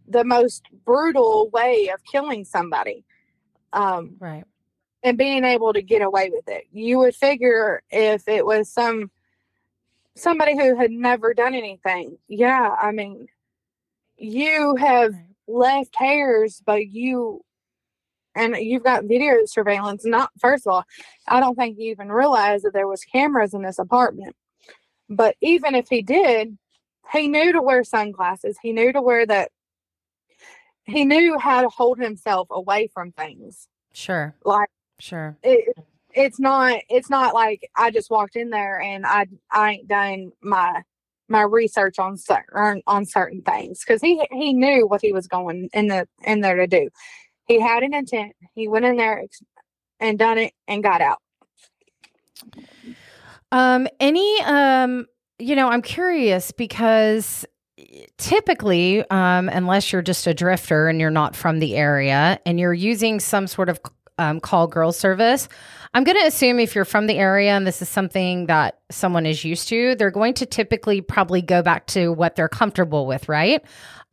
[0.06, 3.04] the most brutal way of killing somebody.
[3.72, 4.44] Um, Right.
[5.02, 6.64] and being able to get away with it.
[6.72, 9.10] You would figure if it was some
[10.16, 12.18] somebody who had never done anything.
[12.26, 13.28] Yeah, I mean,
[14.16, 15.14] you have.
[15.48, 17.42] Left hairs, but you
[18.34, 20.04] and you've got video surveillance.
[20.04, 20.84] Not first of all,
[21.26, 24.36] I don't think you even realized that there was cameras in this apartment.
[25.08, 26.56] But even if he did,
[27.12, 28.58] he knew to wear sunglasses.
[28.62, 29.50] He knew to wear that.
[30.84, 33.68] He knew how to hold himself away from things.
[33.92, 34.34] Sure.
[34.44, 34.68] Like
[35.00, 35.36] Sure.
[35.42, 35.76] it,
[36.14, 36.80] it's not.
[36.88, 40.82] It's not like I just walked in there and I I ain't done my
[41.28, 45.68] my research on certain on certain things because he he knew what he was going
[45.72, 46.88] in the in there to do.
[47.46, 48.34] He had an intent.
[48.54, 49.24] He went in there
[50.00, 51.18] and done it and got out.
[53.50, 55.06] Um, any um,
[55.38, 57.46] you know, I'm curious because
[58.18, 62.74] typically, um, unless you're just a drifter and you're not from the area and you're
[62.74, 63.80] using some sort of
[64.18, 65.48] um, call girl service,
[65.94, 69.26] I'm going to assume if you're from the area and this is something that someone
[69.26, 73.28] is used to, they're going to typically probably go back to what they're comfortable with,
[73.28, 73.64] right?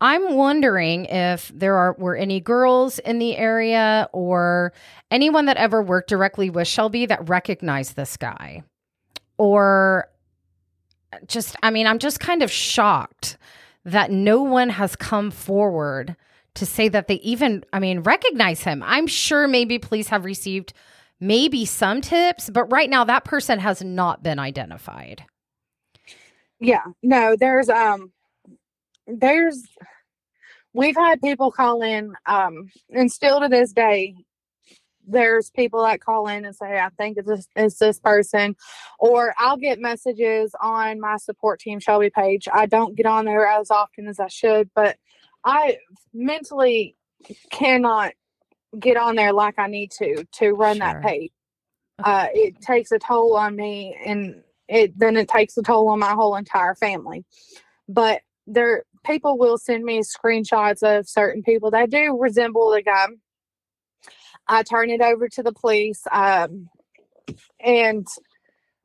[0.01, 4.73] I'm wondering if there are were any girls in the area or
[5.09, 8.63] anyone that ever worked directly with Shelby that recognized this guy.
[9.37, 10.09] Or
[11.27, 13.37] just I mean, I'm just kind of shocked
[13.85, 16.15] that no one has come forward
[16.55, 18.83] to say that they even I mean, recognize him.
[18.83, 20.73] I'm sure maybe police have received
[21.19, 25.23] maybe some tips, but right now that person has not been identified.
[26.59, 28.11] Yeah, no, there's um
[29.07, 29.63] there's
[30.73, 34.15] we've had people call in um and still to this day
[35.07, 38.55] there's people that call in and say i think it's this, it's this person
[38.99, 43.45] or i'll get messages on my support team shelby page i don't get on there
[43.45, 44.97] as often as i should but
[45.45, 45.77] i
[46.13, 46.95] mentally
[47.51, 48.13] cannot
[48.79, 50.85] get on there like I need to to run sure.
[50.85, 51.31] that page.
[52.03, 55.99] Uh, it takes a toll on me, and it then it takes a toll on
[55.99, 57.23] my whole entire family.
[57.87, 63.07] But there, people will send me screenshots of certain people that do resemble the guy.
[64.47, 66.69] I turn it over to the police, um,
[67.59, 68.05] and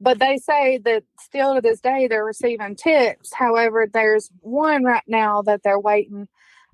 [0.00, 3.34] but they say that still to this day they're receiving tips.
[3.34, 6.28] However, there's one right now that they're waiting.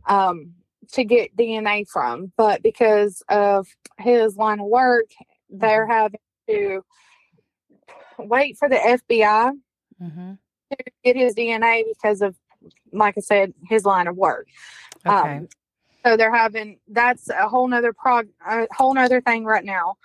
[0.07, 0.55] Um,
[0.93, 3.67] to get DNA from, but because of
[3.99, 5.07] his line of work,
[5.51, 5.93] they're mm-hmm.
[5.93, 6.85] having to
[8.19, 9.53] wait for the FBI
[10.01, 10.33] mm-hmm.
[10.71, 12.37] to get his DNA because of,
[12.93, 14.47] like I said, his line of work.
[15.05, 15.39] Okay.
[15.39, 15.49] Um,
[16.05, 19.97] so they're having that's a whole nother prog a whole nother thing right now.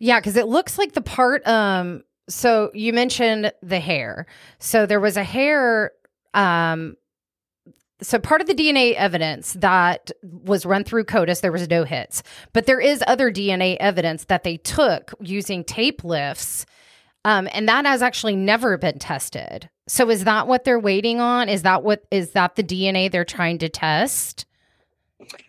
[0.00, 4.26] Yeah, because it looks like the part um so you mentioned the hair.
[4.58, 5.92] So there was a hair
[6.34, 6.96] um
[8.02, 12.22] so part of the DNA evidence that was run through CODIS, there was no hits,
[12.52, 16.66] but there is other DNA evidence that they took using tape lifts,
[17.24, 19.68] um, and that has actually never been tested.
[19.86, 21.48] So is that what they're waiting on?
[21.48, 24.46] Is that what is that the DNA they're trying to test?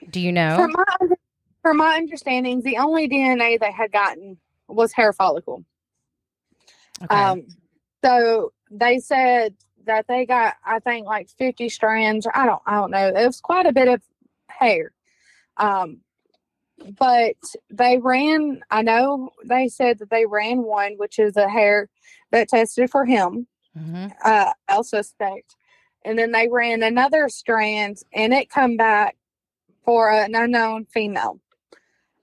[0.10, 0.56] Do you know?
[0.58, 1.16] From my,
[1.62, 4.38] from my understanding, the only DNA they had gotten
[4.68, 5.64] was hair follicle.
[7.04, 7.16] Okay.
[7.16, 7.44] Um,
[8.04, 9.56] so they said
[9.86, 12.28] that they got I think like 50 strands.
[12.34, 13.08] I don't I don't know.
[13.08, 14.02] It was quite a bit of
[14.48, 14.92] hair.
[15.58, 16.02] Um
[16.98, 17.36] but
[17.70, 21.90] they ran I know they said that they ran one which is a hair
[22.32, 23.48] that tested for him.
[23.78, 24.08] Mm-hmm.
[24.24, 25.56] Uh I'll suspect.
[26.04, 29.16] And then they ran another strand and it come back
[29.86, 31.40] for an unknown female.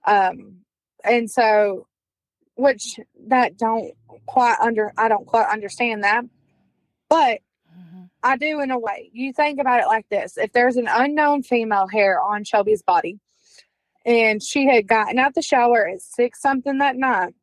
[0.05, 0.57] Um
[1.03, 1.87] and so
[2.55, 3.93] which that don't
[4.25, 6.25] quite under I don't quite understand that.
[7.09, 7.39] But
[8.21, 9.09] I do in a way.
[9.13, 13.19] You think about it like this if there's an unknown female hair on Shelby's body,
[14.05, 17.33] and she had gotten out the shower at six something that night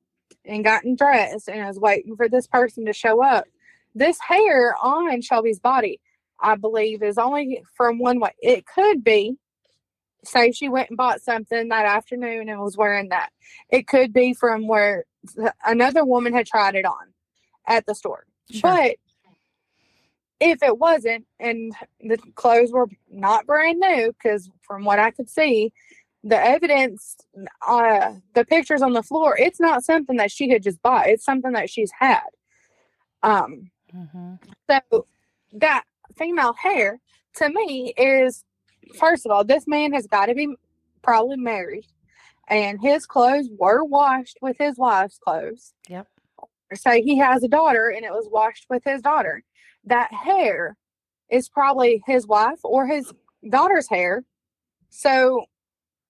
[0.44, 3.44] and gotten dressed and was waiting for this person to show up,
[3.94, 6.00] this hair on Shelby's body,
[6.40, 8.34] I believe, is only from one way.
[8.40, 9.36] It could be,
[10.24, 13.30] say, she went and bought something that afternoon and was wearing that.
[13.70, 15.04] It could be from where
[15.64, 17.14] another woman had tried it on
[17.66, 18.26] at the store.
[18.50, 18.60] Sure.
[18.62, 18.96] But
[20.40, 25.28] if it wasn't and the clothes were not brand new because from what i could
[25.28, 25.72] see
[26.26, 27.16] the evidence
[27.66, 31.24] uh the pictures on the floor it's not something that she had just bought it's
[31.24, 32.26] something that she's had.
[33.22, 34.34] Um mm-hmm.
[34.68, 35.06] so
[35.52, 35.84] that
[36.18, 37.00] female hair
[37.36, 38.44] to me is
[38.98, 40.48] first of all this man has got to be
[41.02, 41.86] probably married
[42.48, 45.74] and his clothes were washed with his wife's clothes.
[45.88, 46.08] Yep.
[46.74, 49.44] So he has a daughter and it was washed with his daughter
[49.86, 50.76] that hair
[51.30, 53.12] is probably his wife or his
[53.48, 54.24] daughter's hair.
[54.90, 55.46] So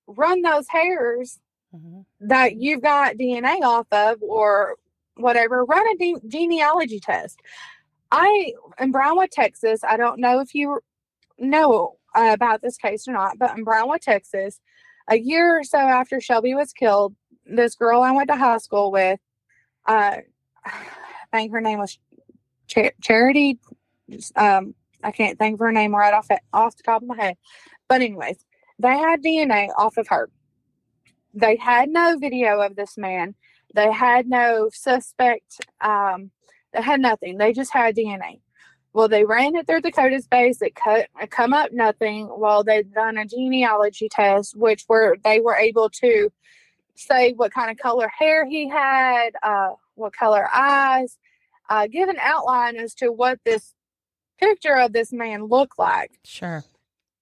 [0.07, 1.39] run those hairs
[1.75, 2.01] mm-hmm.
[2.21, 4.77] that you've got DNA off of or
[5.17, 7.41] whatever, run a de- genealogy test.
[8.11, 10.81] I, in Brownwood, Texas, I don't know if you
[11.39, 14.61] know uh, about this case or not, but in Brownwood, Texas,
[15.09, 17.15] a year or so after Shelby was killed,
[17.45, 19.21] this girl I went to high school with,
[19.87, 20.19] uh,
[20.65, 21.99] I think her name was
[22.67, 23.59] Char- Charity.
[24.37, 27.37] Um, I can't think of her name right off off the top of my head.
[27.89, 28.45] But anyways,
[28.79, 30.31] they had DNA off of her.
[31.35, 33.35] They had no video of this man.
[33.75, 35.61] They had no suspect.
[35.81, 36.31] Um,
[36.73, 37.39] they had nothing.
[37.39, 38.41] They just had DNA.
[38.93, 40.63] Well, they ran it through Dakota's base.
[40.63, 42.31] It cut come up nothing.
[42.35, 46.31] Well, they've done a genealogy test, which were they were able to
[46.95, 51.19] say what kind of color hair he had, uh, what color eyes,
[51.69, 53.75] uh, give an outline as to what this
[54.39, 56.13] picture of this man looked like.
[56.25, 56.65] Sure.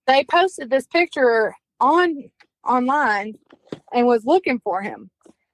[0.06, 2.30] They posted this picture on
[2.66, 3.34] online
[3.92, 5.10] and was looking for him.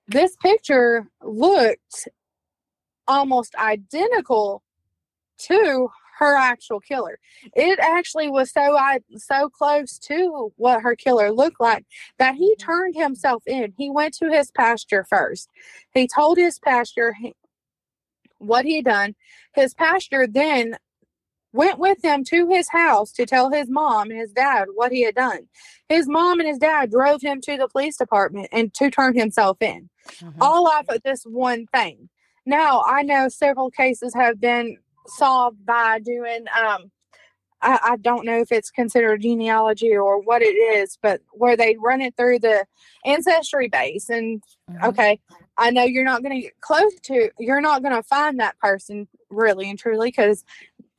[0.09, 2.09] This picture looked
[3.07, 4.63] almost identical
[5.39, 7.19] to her actual killer.
[7.57, 11.87] It actually was so I so close to what her killer looked like
[12.19, 13.73] that he turned himself in.
[13.79, 15.49] He went to his pasture first.
[15.95, 17.17] He told his pastor
[18.41, 19.15] what he had done.
[19.55, 20.77] His pastor then
[21.53, 25.03] went with him to his house to tell his mom and his dad what he
[25.03, 25.49] had done.
[25.89, 29.59] His mom and his dad drove him to the police department and to turn himself
[29.61, 29.91] in.
[30.21, 30.41] Mm-hmm.
[30.41, 32.09] All off of this one thing.
[32.47, 34.77] Now, I know several cases have been
[35.07, 36.91] solved by doing um
[37.63, 41.77] I, I, don't know if it's considered genealogy or what it is, but where they
[41.79, 42.67] run it through the
[43.05, 44.09] ancestry base.
[44.09, 44.85] And mm-hmm.
[44.87, 45.21] okay,
[45.57, 48.59] I know you're not going to get close to, you're not going to find that
[48.59, 50.45] person really and truly because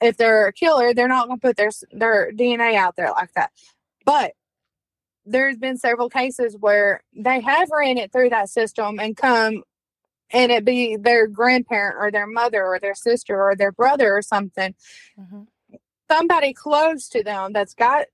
[0.01, 3.34] if they're a killer, they're not going to put their their DNA out there like
[3.34, 3.51] that.
[4.05, 4.34] But
[5.26, 9.64] there's been several cases where they have ran it through that system and come
[10.34, 14.22] and it be their grandparent or their mother or their sister or their brother or
[14.22, 14.74] something.
[15.20, 15.41] Mm-hmm.
[16.12, 18.07] Somebody close to them that's got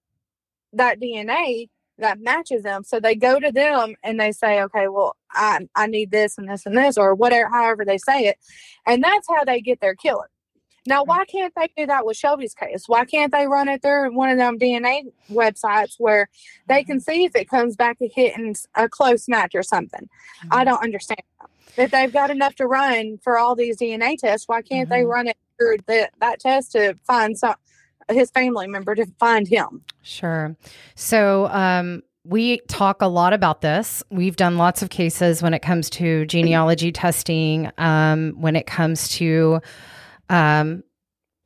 [0.73, 2.83] that DNA that matches them.
[2.83, 6.47] So they go to them and they say, okay, well, I, I need this and
[6.47, 8.37] this and this, or whatever, however they say it.
[8.85, 10.29] And that's how they get their killer.
[10.85, 12.83] Now, why can't they do that with Shelby's case?
[12.87, 16.29] Why can't they run it through one of them DNA websites where
[16.67, 20.03] they can see if it comes back to hitting a close match or something?
[20.03, 20.49] Mm-hmm.
[20.51, 21.23] I don't understand.
[21.77, 24.99] If they've got enough to run for all these DNA tests, why can't mm-hmm.
[24.99, 27.55] they run it through the, that test to find some
[28.09, 29.81] his family member to find him?
[30.01, 30.55] Sure.
[30.95, 34.03] So, um, we talk a lot about this.
[34.09, 39.07] We've done lots of cases when it comes to genealogy testing, um, when it comes
[39.11, 39.61] to
[40.29, 40.83] um,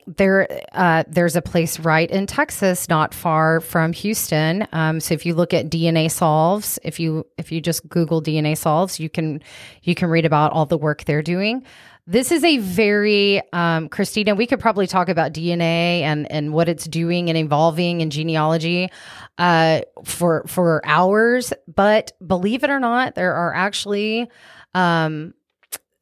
[0.08, 4.68] there, uh, there's a place right in Texas, not far from Houston.
[4.72, 8.58] Um, so if you look at DNA solves, if you if you just Google DNA
[8.58, 9.42] solves, you can
[9.84, 11.64] you can read about all the work they're doing.
[12.08, 14.36] This is a very um, Krystina.
[14.36, 18.90] We could probably talk about DNA and and what it's doing and evolving in genealogy
[19.38, 21.54] uh, for for hours.
[21.74, 24.30] But believe it or not, there are actually
[24.74, 25.34] um,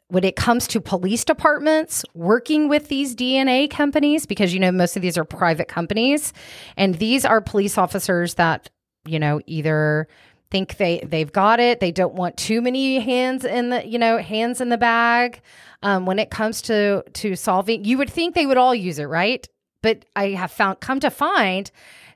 [0.08, 4.96] when it comes to police departments working with these DNA companies, because you know, most
[4.96, 6.34] of these are private companies,
[6.78, 8.70] and these are police officers that,
[9.06, 10.08] you know, either
[10.52, 14.18] think they they've got it they don't want too many hands in the you know
[14.18, 15.42] hands in the bag
[15.84, 19.06] um, when it comes to to solving you would think they would all use it
[19.06, 19.48] right
[19.82, 21.72] but i have found come to find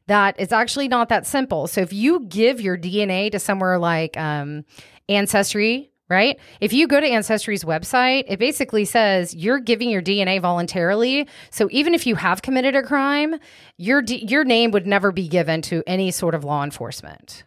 [0.07, 4.17] that it's actually not that simple so if you give your dna to somewhere like
[4.17, 4.65] um,
[5.09, 6.39] ancestry right?
[6.61, 11.27] If you go to Ancestry's website, it basically says you're giving your DNA voluntarily.
[11.49, 13.35] So even if you have committed a crime,
[13.77, 17.45] your D- your name would never be given to any sort of law enforcement.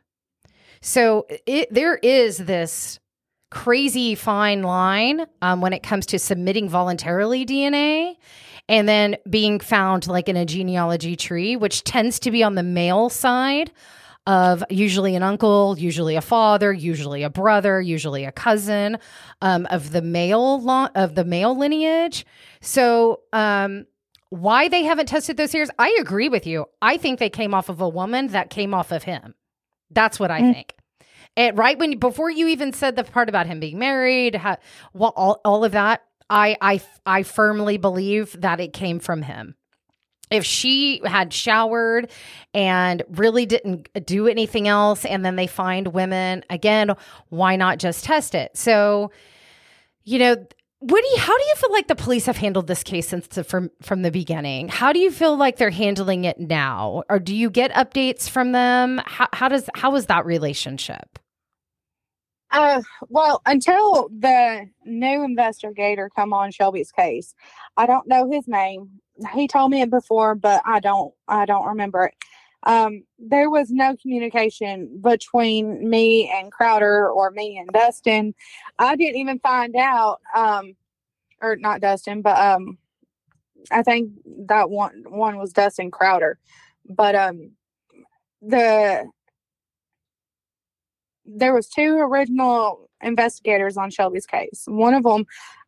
[0.80, 3.00] So it, there is this
[3.50, 8.16] crazy fine line um, when it comes to submitting voluntarily DNA
[8.68, 12.62] and then being found like in a genealogy tree, which tends to be on the
[12.62, 13.70] male side
[14.26, 18.98] of usually an uncle, usually a father, usually a brother, usually a cousin
[19.40, 22.26] um, of the male lo- of the male lineage.
[22.60, 23.86] So, um,
[24.30, 25.70] why they haven't tested those hairs?
[25.78, 26.66] I agree with you.
[26.82, 29.34] I think they came off of a woman that came off of him.
[29.90, 30.52] That's what I mm.
[30.52, 30.74] think.
[31.36, 34.56] And right when before you even said the part about him being married, ha,
[34.94, 39.54] well, all, all of that, I I I firmly believe that it came from him
[40.30, 42.10] if she had showered
[42.52, 46.90] and really didn't do anything else and then they find women again
[47.28, 49.10] why not just test it so
[50.04, 50.36] you know
[50.84, 53.70] do how do you feel like the police have handled this case since the, from
[53.82, 54.68] from the beginning?
[54.68, 57.02] How do you feel like they're handling it now?
[57.08, 59.00] Or do you get updates from them?
[59.06, 61.18] How, how does how is that relationship?
[62.52, 67.34] Uh, well, until the new investigator come on Shelby's case,
[67.76, 69.00] I don't know his name.
[69.34, 72.14] He told me it before, but I don't I don't remember it.
[72.66, 78.34] Um, there was no communication between me and Crowder or me and Dustin.
[78.78, 80.74] I didn't even find out, um,
[81.40, 82.76] or not Dustin, but um,
[83.70, 84.10] I think
[84.48, 86.38] that one one was Dustin Crowder.
[86.88, 87.52] But um,
[88.42, 89.06] the
[91.24, 94.64] there was two original investigators on Shelby's case.
[94.66, 95.24] One of them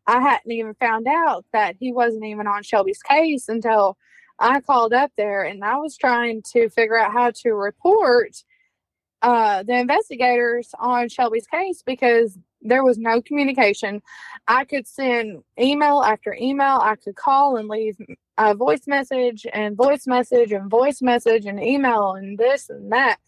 [0.08, 3.98] I hadn't even found out that he wasn't even on Shelby's case until
[4.38, 8.36] I called up there and I was trying to figure out how to report
[9.22, 14.02] uh, the investigators on Shelby's case because there was no communication.
[14.46, 16.78] I could send email after email.
[16.82, 17.96] I could call and leave
[18.36, 23.18] a voice message and voice message and voice message and email and this and that.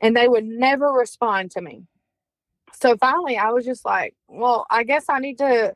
[0.00, 1.84] And they would never respond to me.
[2.74, 5.74] So finally, I was just like, well, I guess I need to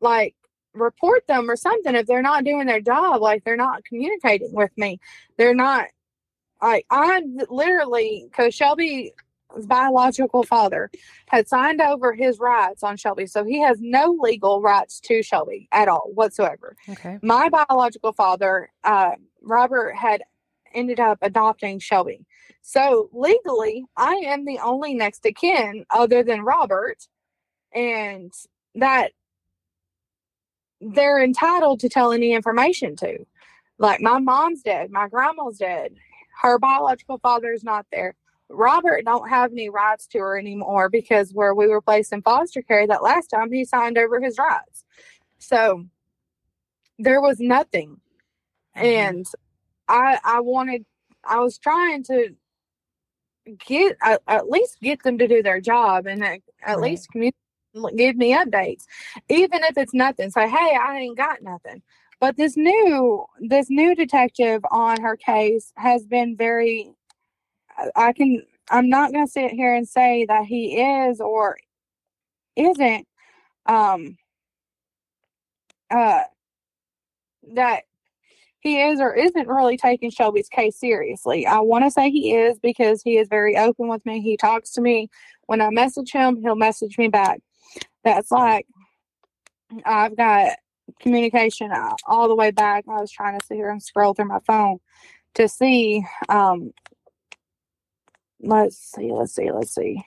[0.00, 0.34] like
[0.74, 3.20] report them or something if they're not doing their job.
[3.20, 5.00] Like they're not communicating with me.
[5.36, 5.86] They're not
[6.62, 9.12] like i'm literally, because shelby's
[9.66, 10.90] biological father
[11.26, 13.26] had signed over his rights on Shelby.
[13.26, 16.76] So he has no legal rights to Shelby at all whatsoever.
[16.88, 17.18] Okay.
[17.22, 19.12] My biological father, uh,
[19.42, 20.22] Robert, had
[20.74, 22.26] ended up adopting Shelby.
[22.62, 26.98] So legally, I am the only next of kin other than Robert.
[27.72, 28.32] And
[28.74, 29.12] that
[30.80, 33.24] they're entitled to tell any information to.
[33.78, 35.94] Like my mom's dead, my grandma's dead,
[36.42, 38.14] her biological father is not there.
[38.48, 42.62] Robert don't have any rights to her anymore because where we were placed in foster
[42.62, 44.84] care that last time he signed over his rights.
[45.38, 45.84] So
[46.98, 48.00] there was nothing.
[48.76, 48.86] Mm-hmm.
[48.86, 49.26] And
[49.88, 50.84] I I wanted
[51.24, 52.34] I was trying to
[53.66, 56.90] get uh, at least get them to do their job and at, at right.
[56.90, 57.39] least communicate
[57.96, 58.84] give me updates
[59.28, 61.82] even if it's nothing say hey i ain't got nothing
[62.20, 66.92] but this new this new detective on her case has been very
[67.96, 71.58] I can I'm not going to sit here and say that he is or
[72.56, 73.06] isn't
[73.66, 74.16] um
[75.90, 76.22] uh
[77.54, 77.82] that
[78.60, 81.46] he is or isn't really taking Shelby's case seriously.
[81.46, 84.20] I want to say he is because he is very open with me.
[84.20, 85.08] He talks to me.
[85.46, 87.40] When I message him, he'll message me back.
[88.04, 88.66] That's like
[89.84, 90.56] I've got
[91.00, 91.70] communication
[92.06, 92.84] all the way back.
[92.88, 94.78] I was trying to sit here and scroll through my phone
[95.34, 96.72] to see um,
[98.42, 100.04] let's see, let's see, let's see.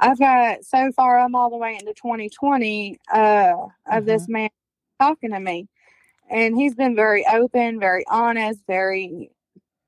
[0.00, 4.06] I've got so far, I'm all the way into 2020 uh, of mm-hmm.
[4.06, 4.50] this man
[5.00, 5.68] talking to me.
[6.30, 9.30] And he's been very open, very honest, very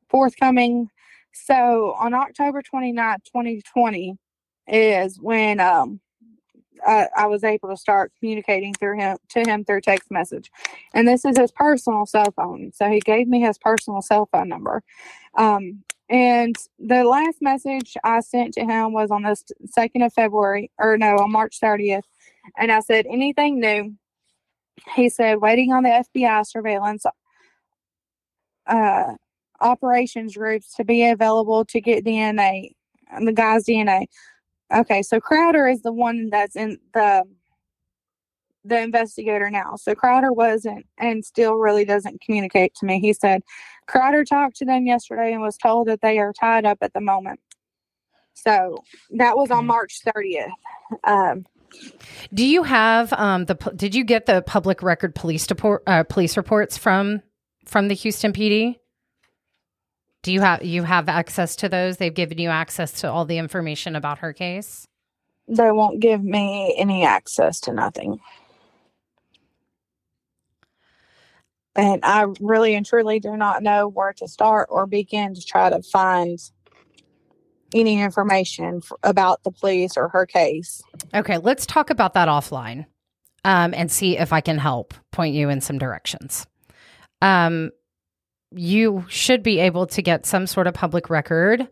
[0.09, 0.89] forthcoming.
[1.33, 4.17] So on October 29th, 2020,
[4.67, 6.01] is when um,
[6.87, 10.51] I, I, was able to start communicating through him to him through text message.
[10.95, 12.73] And this is his personal cell phone.
[12.75, 14.83] So he gave me his personal cell phone number.
[15.35, 19.37] Um, and the last message I sent to him was on the
[19.79, 22.03] 2nd of February, or no, on March 30th.
[22.59, 23.95] And I said, anything new?
[24.97, 27.07] He said, waiting on the FBI surveillance
[28.67, 29.15] uh,
[29.61, 32.73] operations groups to be available to get DNA,
[33.25, 34.07] the guy's DNA.
[34.73, 37.25] Okay, so Crowder is the one that's in the
[38.65, 39.75] the investigator now.
[39.77, 43.01] So Crowder wasn't and still really doesn't communicate to me.
[43.01, 43.43] He said
[43.87, 47.01] Crowder talked to them yesterday and was told that they are tied up at the
[47.01, 47.41] moment.
[48.35, 50.51] So that was on March 30th.
[51.05, 51.47] Um,
[52.33, 53.55] Do you have um, the?
[53.77, 57.23] Did you get the public record police report uh, police reports from
[57.67, 58.77] from the Houston PD?
[60.23, 61.97] Do you have you have access to those?
[61.97, 64.87] They've given you access to all the information about her case.
[65.49, 68.21] They won't give me any access to nothing.
[71.75, 75.71] And I really and truly do not know where to start or begin to try
[75.71, 76.39] to find
[77.75, 80.83] any information about the police or her case.
[81.15, 82.87] Okay, let's talk about that offline
[83.45, 86.47] um, and see if I can help point you in some directions.
[87.23, 87.71] Um,
[88.53, 91.69] you should be able to get some sort of public record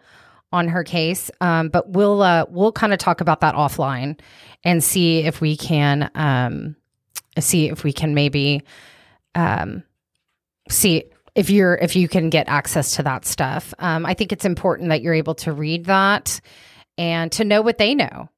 [0.52, 4.18] on her case, um, but we'll uh, we'll kind of talk about that offline
[4.64, 6.76] and see if we can um,
[7.38, 8.62] see if we can maybe
[9.34, 9.82] um,
[10.68, 11.04] see
[11.34, 13.74] if you're if you can get access to that stuff.
[13.78, 16.40] Um, I think it's important that you're able to read that
[16.96, 18.28] and to know what they know,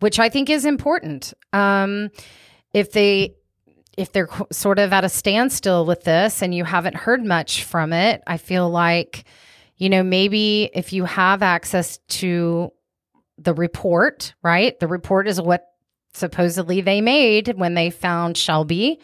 [0.00, 1.32] which I think is important.
[1.52, 2.10] Um,
[2.72, 3.34] if they
[3.96, 7.92] if they're sort of at a standstill with this and you haven't heard much from
[7.92, 9.24] it, I feel like
[9.76, 12.72] you know maybe if you have access to
[13.38, 14.78] the report, right?
[14.78, 15.66] The report is what
[16.12, 19.00] supposedly they made when they found Shelby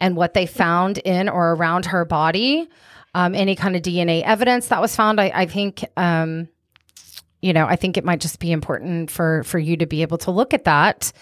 [0.00, 2.68] and what they found in or around her body,
[3.14, 5.20] um, any kind of DNA evidence that was found.
[5.20, 6.48] I, I think, um,
[7.40, 10.18] you know, I think it might just be important for for you to be able
[10.18, 11.12] to look at that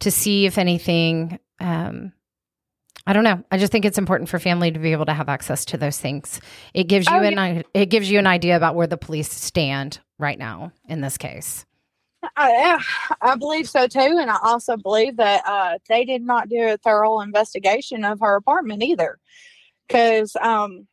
[0.00, 1.38] to see if anything.
[1.60, 2.12] Um,
[3.06, 3.42] I don't know.
[3.50, 5.98] I just think it's important for family to be able to have access to those
[5.98, 6.40] things.
[6.72, 9.98] It gives you oh, an it gives you an idea about where the police stand
[10.18, 11.66] right now in this case.
[12.36, 12.80] I,
[13.20, 16.76] I believe so too, and I also believe that uh, they did not do a
[16.76, 19.18] thorough investigation of her apartment either,
[19.88, 20.86] because um,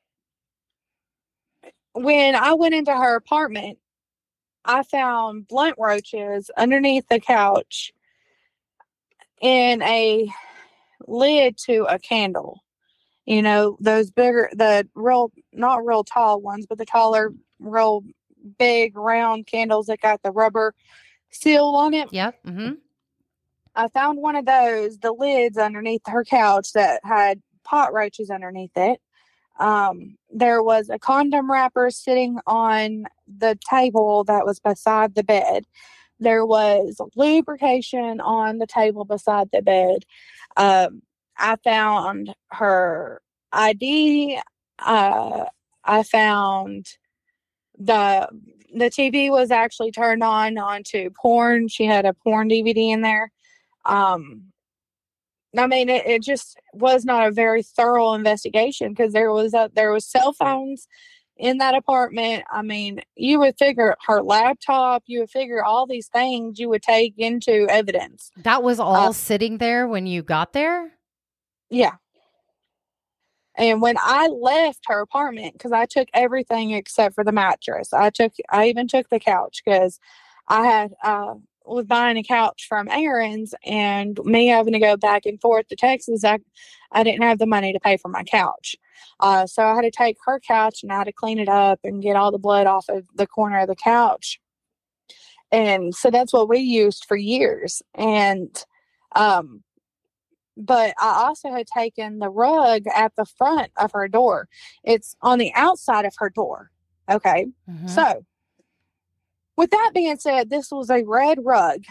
[1.93, 3.78] when I went into her apartment,
[4.66, 7.93] I found blunt roaches underneath the couch
[9.39, 10.28] in a
[11.08, 12.62] lid to a candle.
[13.26, 18.04] You know, those bigger, the real, not real tall ones, but the taller, real
[18.58, 20.74] big round candles that got the rubber
[21.30, 22.10] seal on it.
[22.12, 22.43] Yep.
[22.45, 22.74] Mm-hmm.
[23.76, 28.76] I found one of those, the lids underneath her couch that had pot roaches underneath
[28.76, 29.00] it.
[29.60, 35.66] Um, there was a condom wrapper sitting on the table that was beside the bed.
[36.20, 40.03] There was lubrication on the table beside the bed.
[40.57, 41.01] Um,
[41.38, 44.39] I found her ID.
[44.80, 45.45] Uh,
[45.84, 46.88] I found
[47.78, 48.28] the
[48.74, 51.67] the TV was actually turned on onto porn.
[51.67, 53.32] She had a porn DVD in there.
[53.86, 54.51] Um,
[55.57, 59.72] I mean, it, it just was not a very thorough investigation because there was a,
[59.74, 60.88] there was cell phones
[61.40, 62.44] in that apartment.
[62.52, 66.84] I mean, you would figure her laptop, you would figure all these things you would
[66.84, 68.30] take into evidence.
[68.44, 70.92] That was all uh, sitting there when you got there?
[71.70, 71.96] Yeah.
[73.58, 78.10] And when I left her apartment, because I took everything except for the mattress, I
[78.10, 80.00] took, I even took the couch because
[80.48, 81.36] I had, uh,
[81.66, 85.76] was buying a couch from Aaron's and me having to go back and forth to
[85.76, 86.40] Texas, I,
[86.92, 88.76] I didn't have the money to pay for my couch.
[89.20, 91.80] Uh, so I had to take her couch and I had to clean it up
[91.84, 94.39] and get all the blood off of the corner of the couch.
[95.52, 97.82] And so that's what we used for years.
[97.95, 98.56] And,
[99.16, 99.64] um,
[100.56, 104.47] but I also had taken the rug at the front of her door.
[104.84, 106.70] It's on the outside of her door.
[107.10, 107.47] Okay.
[107.70, 107.88] Mm-hmm.
[107.88, 108.26] So,
[109.58, 111.84] with that being said, this was a red rug,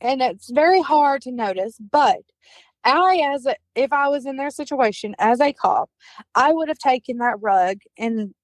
[0.00, 2.18] and it's very hard to notice, but
[2.86, 5.90] I, as a, if I was in their situation as a cop,
[6.34, 8.34] I would have taken that rug and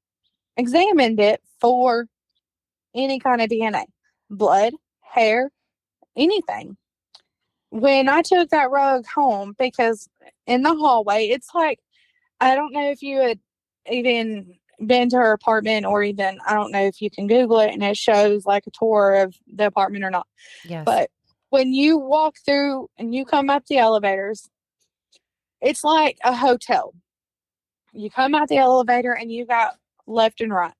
[0.57, 2.07] examined it for
[2.95, 3.85] any kind of DNA,
[4.29, 5.51] blood, hair,
[6.17, 6.77] anything
[7.73, 10.07] when I took that rug home, because
[10.47, 11.79] in the hallway, it's like,
[12.39, 13.41] I don't know if you had
[13.91, 17.73] even been to her apartment or even, I don't know if you can Google it
[17.73, 20.27] and it shows like a tour of the apartment or not.
[20.67, 20.85] Yes.
[20.85, 21.11] But
[21.53, 24.49] when you walk through and you come up the elevators,
[25.61, 26.95] it's like a hotel.
[27.93, 29.75] You come out the elevator and you got
[30.07, 30.73] left and right.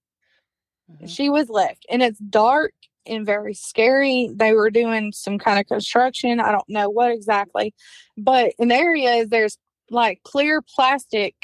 [0.91, 1.07] Mm-hmm.
[1.09, 2.73] She was left, and it's dark
[3.05, 4.31] and very scary.
[4.35, 6.41] They were doing some kind of construction.
[6.41, 7.75] I don't know what exactly,
[8.17, 9.59] but in the areas there's
[9.91, 11.35] like clear plastic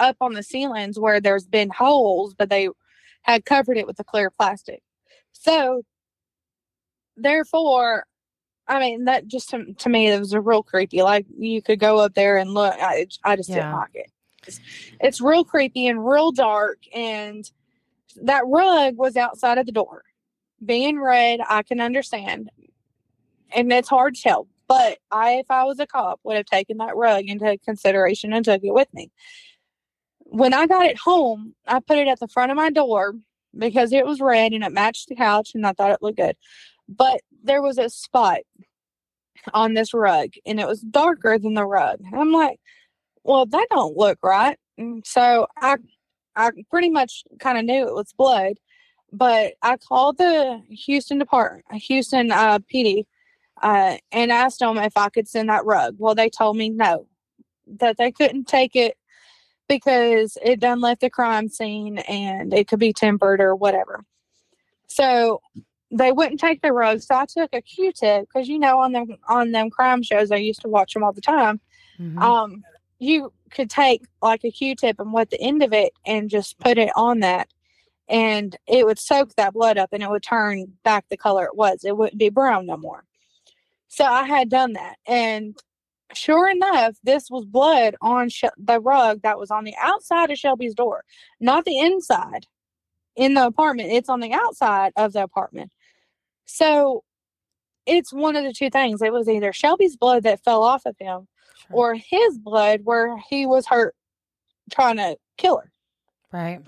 [0.00, 2.70] up on the ceilings where there's been holes, but they
[3.22, 4.82] had covered it with the clear plastic.
[5.32, 5.82] So,
[7.16, 8.04] therefore,
[8.68, 11.02] I mean that just to, to me it was a real creepy.
[11.02, 12.74] Like you could go up there and look.
[12.78, 13.56] I, I just yeah.
[13.56, 14.12] didn't like it.
[14.46, 14.60] It's,
[15.00, 17.50] it's real creepy and real dark, and
[18.22, 20.04] that rug was outside of the door
[20.64, 22.50] being red, I can understand.
[23.54, 24.46] And it's hard to tell.
[24.66, 28.44] But I, if I was a cop, would have taken that rug into consideration and
[28.44, 29.10] took it with me.
[30.18, 33.14] When I got it home, I put it at the front of my door
[33.56, 36.36] because it was red and it matched the couch and I thought it looked good.
[36.86, 38.38] But there was a spot
[39.54, 42.00] on this rug and it was darker than the rug.
[42.12, 42.58] I'm like,
[43.22, 44.58] well, that don't look right.
[44.76, 45.76] And so I
[46.36, 48.58] I pretty much kind of knew it was blood
[49.12, 53.06] but I called the Houston department, Houston uh, PD,
[53.62, 55.96] uh, and asked them if I could send that rug.
[55.98, 57.06] Well, they told me no,
[57.78, 58.96] that they couldn't take it
[59.68, 64.04] because it done left the crime scene and it could be tempered or whatever.
[64.88, 65.40] So
[65.90, 67.00] they wouldn't take the rug.
[67.00, 70.36] So I took a Q-tip because you know on them on them crime shows I
[70.36, 71.60] used to watch them all the time.
[71.98, 72.18] Mm-hmm.
[72.18, 72.64] Um,
[72.98, 76.78] you could take like a Q-tip and wet the end of it and just put
[76.78, 77.48] it on that
[78.08, 81.56] and it would soak that blood up and it would turn back the color it
[81.56, 81.84] was.
[81.84, 83.04] It wouldn't be brown no more.
[83.88, 84.96] So I had done that.
[85.06, 85.56] And
[86.14, 90.38] sure enough, this was blood on Sh- the rug that was on the outside of
[90.38, 91.04] Shelby's door,
[91.40, 92.46] not the inside
[93.14, 93.92] in the apartment.
[93.92, 95.70] It's on the outside of the apartment.
[96.48, 97.04] So
[97.86, 99.00] it's one of the two things.
[99.02, 101.28] It was either Shelby's blood that fell off of him
[101.68, 101.76] sure.
[101.76, 103.94] or his blood where he was hurt
[104.70, 105.70] trying to kill her.
[106.32, 106.60] Right.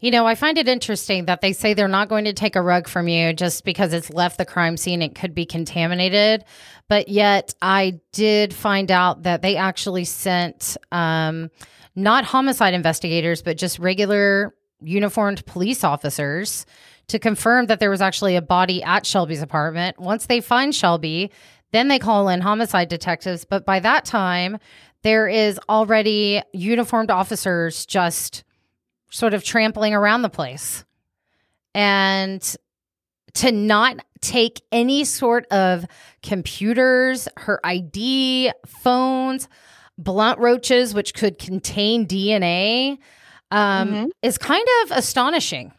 [0.00, 2.62] You know, I find it interesting that they say they're not going to take a
[2.62, 5.00] rug from you just because it's left the crime scene.
[5.00, 6.44] It could be contaminated.
[6.88, 11.50] But yet, I did find out that they actually sent um,
[11.96, 16.66] not homicide investigators, but just regular uniformed police officers
[17.08, 19.98] to confirm that there was actually a body at Shelby's apartment.
[19.98, 21.30] Once they find Shelby,
[21.72, 23.44] then they call in homicide detectives.
[23.44, 24.58] But by that time,
[25.02, 28.44] there is already uniformed officers just
[29.10, 30.84] sort of trampling around the place.
[31.74, 32.42] And
[33.34, 35.84] to not take any sort of
[36.22, 39.48] computers, her ID, phones,
[39.98, 42.98] blunt roaches, which could contain DNA,
[43.50, 44.06] um, mm-hmm.
[44.22, 45.72] is kind of astonishing.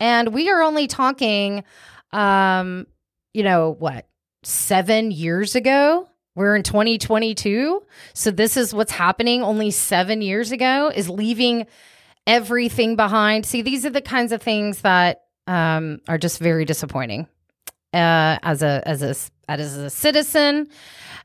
[0.00, 1.64] And we are only talking,
[2.12, 2.86] um,
[3.32, 4.06] you know, what,
[4.42, 6.08] seven years ago?
[6.34, 7.82] We're in 2022.
[8.12, 11.66] So this is what's happening only seven years ago is leaving
[12.26, 13.46] everything behind.
[13.46, 17.26] See, these are the kinds of things that um, are just very disappointing.
[17.94, 19.14] Uh, as a as a
[19.50, 20.68] as a citizen,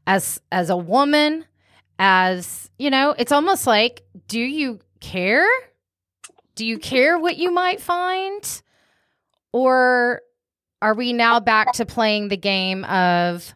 [0.08, 1.44] as as a woman,
[2.00, 5.48] as you know, it's almost like, do you care?
[6.62, 8.62] Do you care what you might find,
[9.52, 10.22] or
[10.80, 13.56] are we now back to playing the game of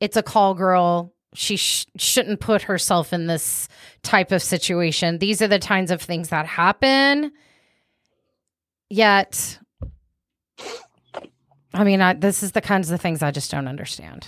[0.00, 1.14] it's a call girl.
[1.32, 3.68] She sh- shouldn't put herself in this
[4.02, 5.16] type of situation.
[5.16, 7.32] These are the kinds of things that happen.
[8.90, 9.58] Yet,
[11.72, 14.26] I mean, I, this is the kinds of things I just don't understand.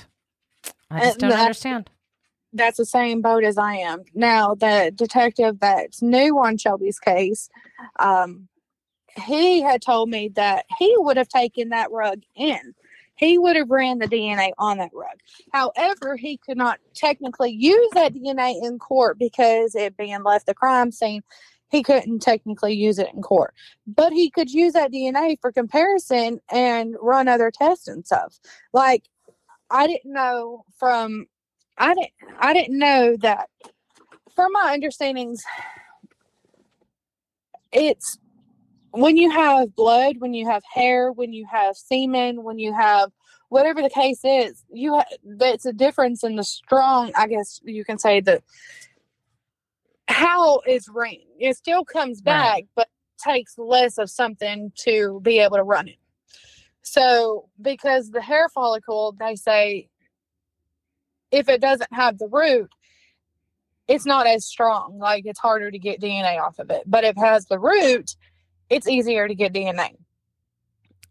[0.90, 1.90] I just uh, don't understand.
[2.54, 4.04] That's the same boat as I am.
[4.14, 7.48] Now, the detective that's new on Shelby's case,
[7.98, 8.48] um,
[9.26, 12.74] he had told me that he would have taken that rug in
[13.16, 15.18] he would have ran the DNA on that rug.
[15.52, 20.54] However, he could not technically use that DNA in court because it being left the
[20.54, 21.22] crime scene.
[21.70, 23.54] He couldn't technically use it in court,
[23.86, 28.38] but he could use that DNA for comparison and run other tests and stuff.
[28.72, 29.04] Like,
[29.70, 31.26] I didn't know from,
[31.76, 33.48] I didn't, I didn't know that
[34.34, 35.42] from my understandings,
[37.72, 38.18] it's
[38.92, 43.10] when you have blood, when you have hair, when you have semen, when you have
[43.48, 47.12] whatever the case is, you ha- that's a difference in the strong.
[47.16, 48.42] I guess you can say that
[50.08, 51.16] how is ran.
[51.38, 52.68] It still comes back, right.
[52.76, 55.98] but takes less of something to be able to run it.
[56.82, 59.88] So, because the hair follicle, they say
[61.34, 62.70] if it doesn't have the root,
[63.88, 64.98] it's not as strong.
[64.98, 66.84] Like it's harder to get DNA off of it.
[66.86, 68.14] But if it has the root,
[68.70, 69.96] it's easier to get DNA.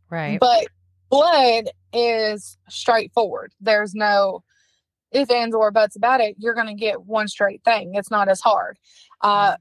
[0.09, 0.39] Right.
[0.39, 0.67] But
[1.09, 3.51] blood is straightforward.
[3.59, 4.43] There's no
[5.11, 6.35] if ands or buts about it.
[6.39, 7.93] You're going to get one straight thing.
[7.93, 8.79] It's not as hard.
[9.21, 9.57] Uh,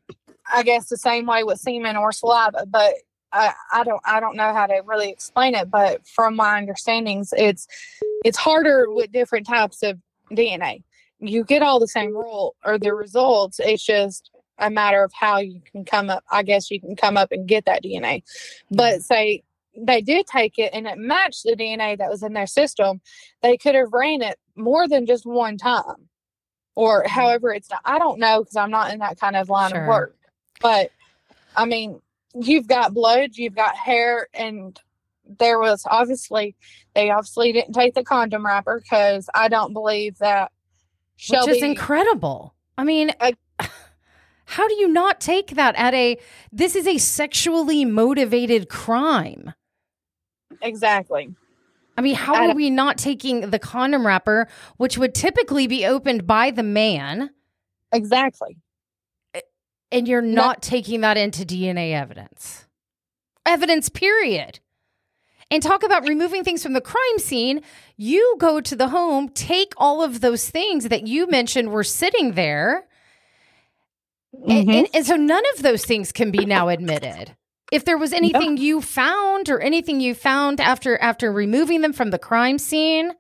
[0.52, 2.94] I guess the same way with semen or saliva, but
[3.32, 5.70] I, I don't I don't know how to really explain it.
[5.70, 7.66] But from my understandings, it's
[8.24, 9.98] it's harder with different types of
[10.34, 10.82] DNA.
[11.18, 13.60] You get all the same rule or the results.
[13.60, 16.24] It's just a matter of how you can come up.
[16.30, 18.22] I guess you can come up and get that DNA.
[18.70, 19.00] But mm-hmm.
[19.00, 19.42] say
[19.76, 23.00] they did take it and it matched the DNA that was in their system,
[23.42, 26.08] they could have ran it more than just one time.
[26.74, 27.12] Or mm-hmm.
[27.12, 29.82] however it's I don't know because I'm not in that kind of line sure.
[29.82, 30.16] of work.
[30.60, 30.90] But
[31.56, 32.00] I mean,
[32.34, 34.78] you've got blood, you've got hair, and
[35.38, 36.56] there was obviously
[36.94, 40.52] they obviously didn't take the condom wrapper because I don't believe that
[41.16, 42.54] Shelby, Which is incredible.
[42.76, 43.34] I mean, I,
[44.44, 46.18] how do you not take that at a
[46.50, 49.54] this is a sexually motivated crime?
[50.60, 51.34] Exactly.
[51.96, 54.48] I mean, how are we not taking the condom wrapper,
[54.78, 57.30] which would typically be opened by the man?
[57.92, 58.56] Exactly.
[59.90, 62.66] And you're not taking that into DNA evidence.
[63.44, 64.60] Evidence, period.
[65.52, 67.60] And talk about removing things from the crime scene.
[67.96, 72.32] You go to the home, take all of those things that you mentioned were sitting
[72.32, 72.86] there,
[74.34, 74.70] Mm-hmm.
[74.70, 77.36] And, and, so none of those things can be now admitted.
[77.70, 82.10] If there was anything you found or anything you found after after removing them from
[82.10, 83.12] the crime scene,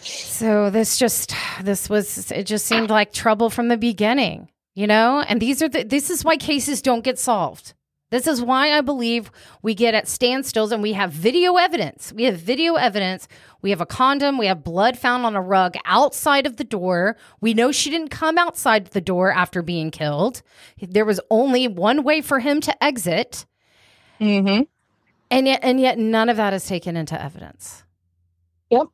[0.00, 5.20] so this just this was it just seemed like trouble from the beginning, you know?
[5.20, 7.74] And these are the this is why cases don't get solved.
[8.10, 9.30] This is why I believe
[9.60, 12.12] we get at standstills and we have video evidence.
[12.12, 13.28] We have video evidence.
[13.60, 14.38] We have a condom.
[14.38, 17.16] We have blood found on a rug outside of the door.
[17.40, 20.42] We know she didn't come outside the door after being killed.
[20.80, 23.44] There was only one way for him to exit.
[24.20, 24.62] Mm-hmm.
[25.30, 27.84] And yet, and yet, none of that is taken into evidence.
[28.70, 28.86] Yep.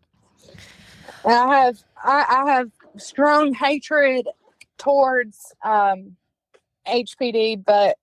[1.25, 4.27] I have, I, I have strong hatred
[4.77, 6.17] towards um,
[6.89, 7.97] HPD, but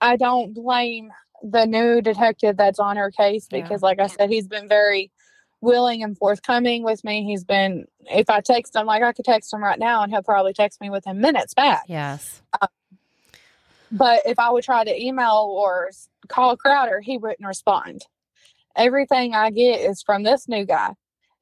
[0.00, 3.86] I don't blame the new detective that's on her case because, yeah.
[3.86, 5.10] like I said, he's been very
[5.62, 7.24] willing and forthcoming with me.
[7.24, 10.22] He's been, if I text him, like I could text him right now and he'll
[10.22, 11.84] probably text me within minutes back.
[11.86, 12.40] Yes.
[12.60, 12.68] Um,
[13.92, 15.90] but if I would try to email or
[16.28, 18.06] call Crowder, he wouldn't respond.
[18.76, 20.94] Everything I get is from this new guy.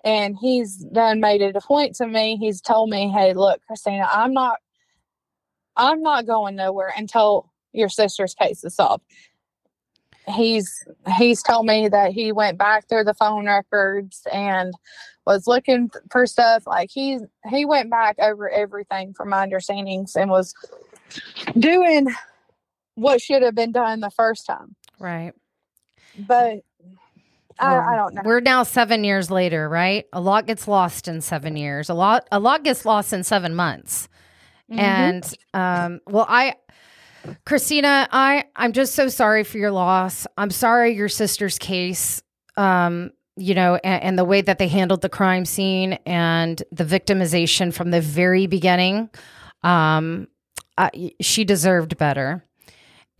[0.04, 2.36] and he's done made it a point to me.
[2.38, 4.58] He's told me, "Hey, look, Krystina, I'm not,
[5.76, 9.04] I'm not going nowhere until your sister's case is solved."
[10.26, 14.74] He's he's told me that he went back through the phone records and
[15.26, 16.66] was looking for stuff.
[16.66, 17.18] Like he
[17.50, 20.54] he went back over everything from my understandings and was
[21.58, 22.08] doing
[22.94, 24.74] what should have been done the first time.
[24.98, 25.32] Right.
[26.18, 26.60] But
[27.60, 28.22] I, I, don't know.
[28.24, 30.06] We're now seven years later, right?
[30.12, 31.88] A lot gets lost in seven years.
[31.88, 34.08] A lot, a lot gets lost in seven months.
[34.70, 34.80] Mm-hmm.
[34.80, 36.54] And um, well, I,
[37.46, 40.26] Krystina, I, I'm just so sorry for your loss.
[40.36, 42.22] I'm sorry your sister's case.
[42.56, 46.84] Um, you know, and, and the way that they handled the crime scene and the
[46.84, 49.10] victimization from the very beginning.
[49.62, 50.28] Um,
[50.76, 52.44] I, she deserved better.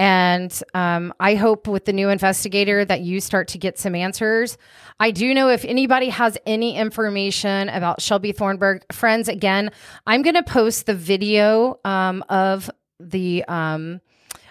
[0.00, 4.56] And um, I hope with the new investigator that you start to get some answers.
[5.00, 9.70] I do know if anybody has any information about Shelbey Thornburgh, friends, again,
[10.06, 12.70] I'm going to post the video um, of
[13.00, 14.00] the um,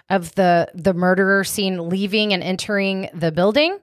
[0.09, 3.77] of the the murderer seen leaving and entering the building.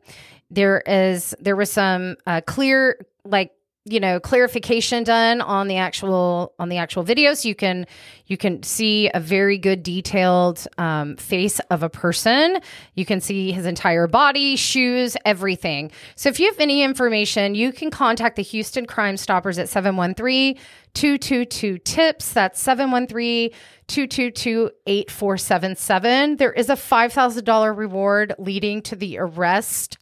[0.50, 3.52] There is there was some uh, clear like
[3.86, 7.34] you know clarification done on the actual on the actual video.
[7.34, 7.86] So you can
[8.26, 12.60] you can see a very good detailed um, face of a person.
[12.94, 15.90] You can see his entire body shoes everything.
[16.16, 20.58] So if you have any information you can contact the houston crime stoppers at 713
[20.94, 23.50] 222 tips that's 713
[23.88, 29.98] 222 8477 there is a $5000 reward leading to the arrest.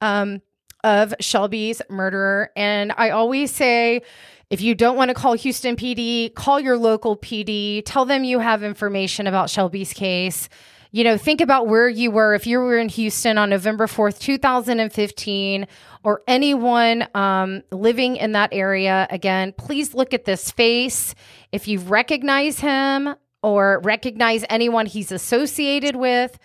[0.00, 0.40] Um,
[0.84, 2.50] of Shelbey's murderer.
[2.56, 4.02] And I always say,
[4.50, 7.82] if you don't want to call Houston PD, call your local PD.
[7.84, 10.48] Tell them you have information about Shelbey's case.
[10.92, 14.18] You know, think about where you were if you were in Houston on November 4th,
[14.18, 15.68] 2015,
[16.02, 19.06] or anyone um, living in that area.
[19.08, 21.14] Again, please look at this face.
[21.52, 26.36] If you recognize him or recognize anyone he's associated with,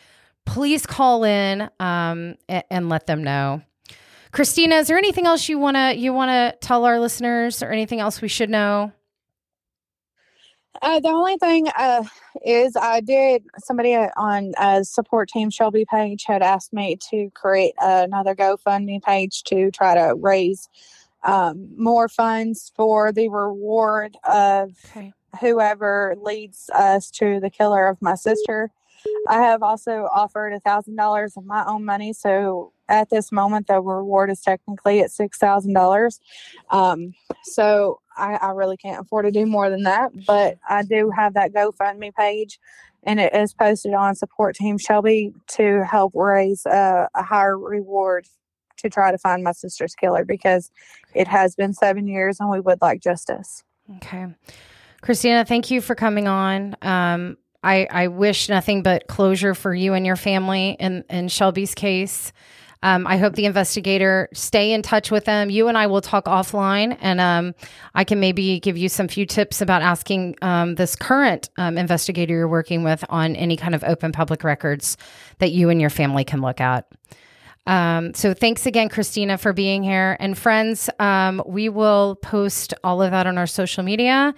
[0.45, 3.63] please call in um, and, and let them know.
[4.35, 8.21] Krystina, is there anything else you wanna you wanna tell our listeners, or anything else
[8.21, 8.91] we should know?
[10.81, 12.03] Uh, the only thing uh,
[12.45, 17.75] is, I did somebody on a support team Shelby page had asked me to create
[17.79, 20.67] another GoFundMe page to try to raise
[21.23, 25.13] um, more funds for the reward of okay.
[25.39, 28.69] whoever leads us to the killer of my sister.
[29.29, 33.67] I have also offered a thousand dollars of my own money, so at this moment,
[33.67, 36.19] the reward is technically at six thousand um, dollars.
[37.43, 41.33] So I, I, really can't afford to do more than that, but I do have
[41.33, 42.59] that GoFundMe page,
[43.03, 48.27] and it is posted on Support Team Shelby to help raise a, a higher reward
[48.77, 50.71] to try to find my sister's killer because
[51.13, 53.63] it has been seven years, and we would like justice.
[53.97, 54.27] Okay.
[55.01, 56.75] Krystina, thank you for coming on.
[56.81, 61.73] Um, I, I wish nothing but closure for you and your family in, in Shelbey's
[61.75, 62.31] case.
[62.83, 65.49] Um, I hope the investigator stay in touch with them.
[65.49, 67.55] You and I will talk offline, and um,
[67.95, 72.33] I can maybe give you some few tips about asking um, this current um, investigator
[72.33, 74.97] you're working with on any kind of open public records
[75.39, 76.87] that you and your family can look at.
[77.67, 80.17] Um, so thanks again, Krystina, for being here.
[80.19, 84.35] And friends, um, we will post all of that on our social media.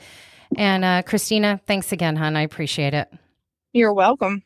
[0.55, 2.37] And uh, Krystina, thanks again, hon.
[2.37, 3.11] I appreciate it.
[3.73, 4.43] You're welcome.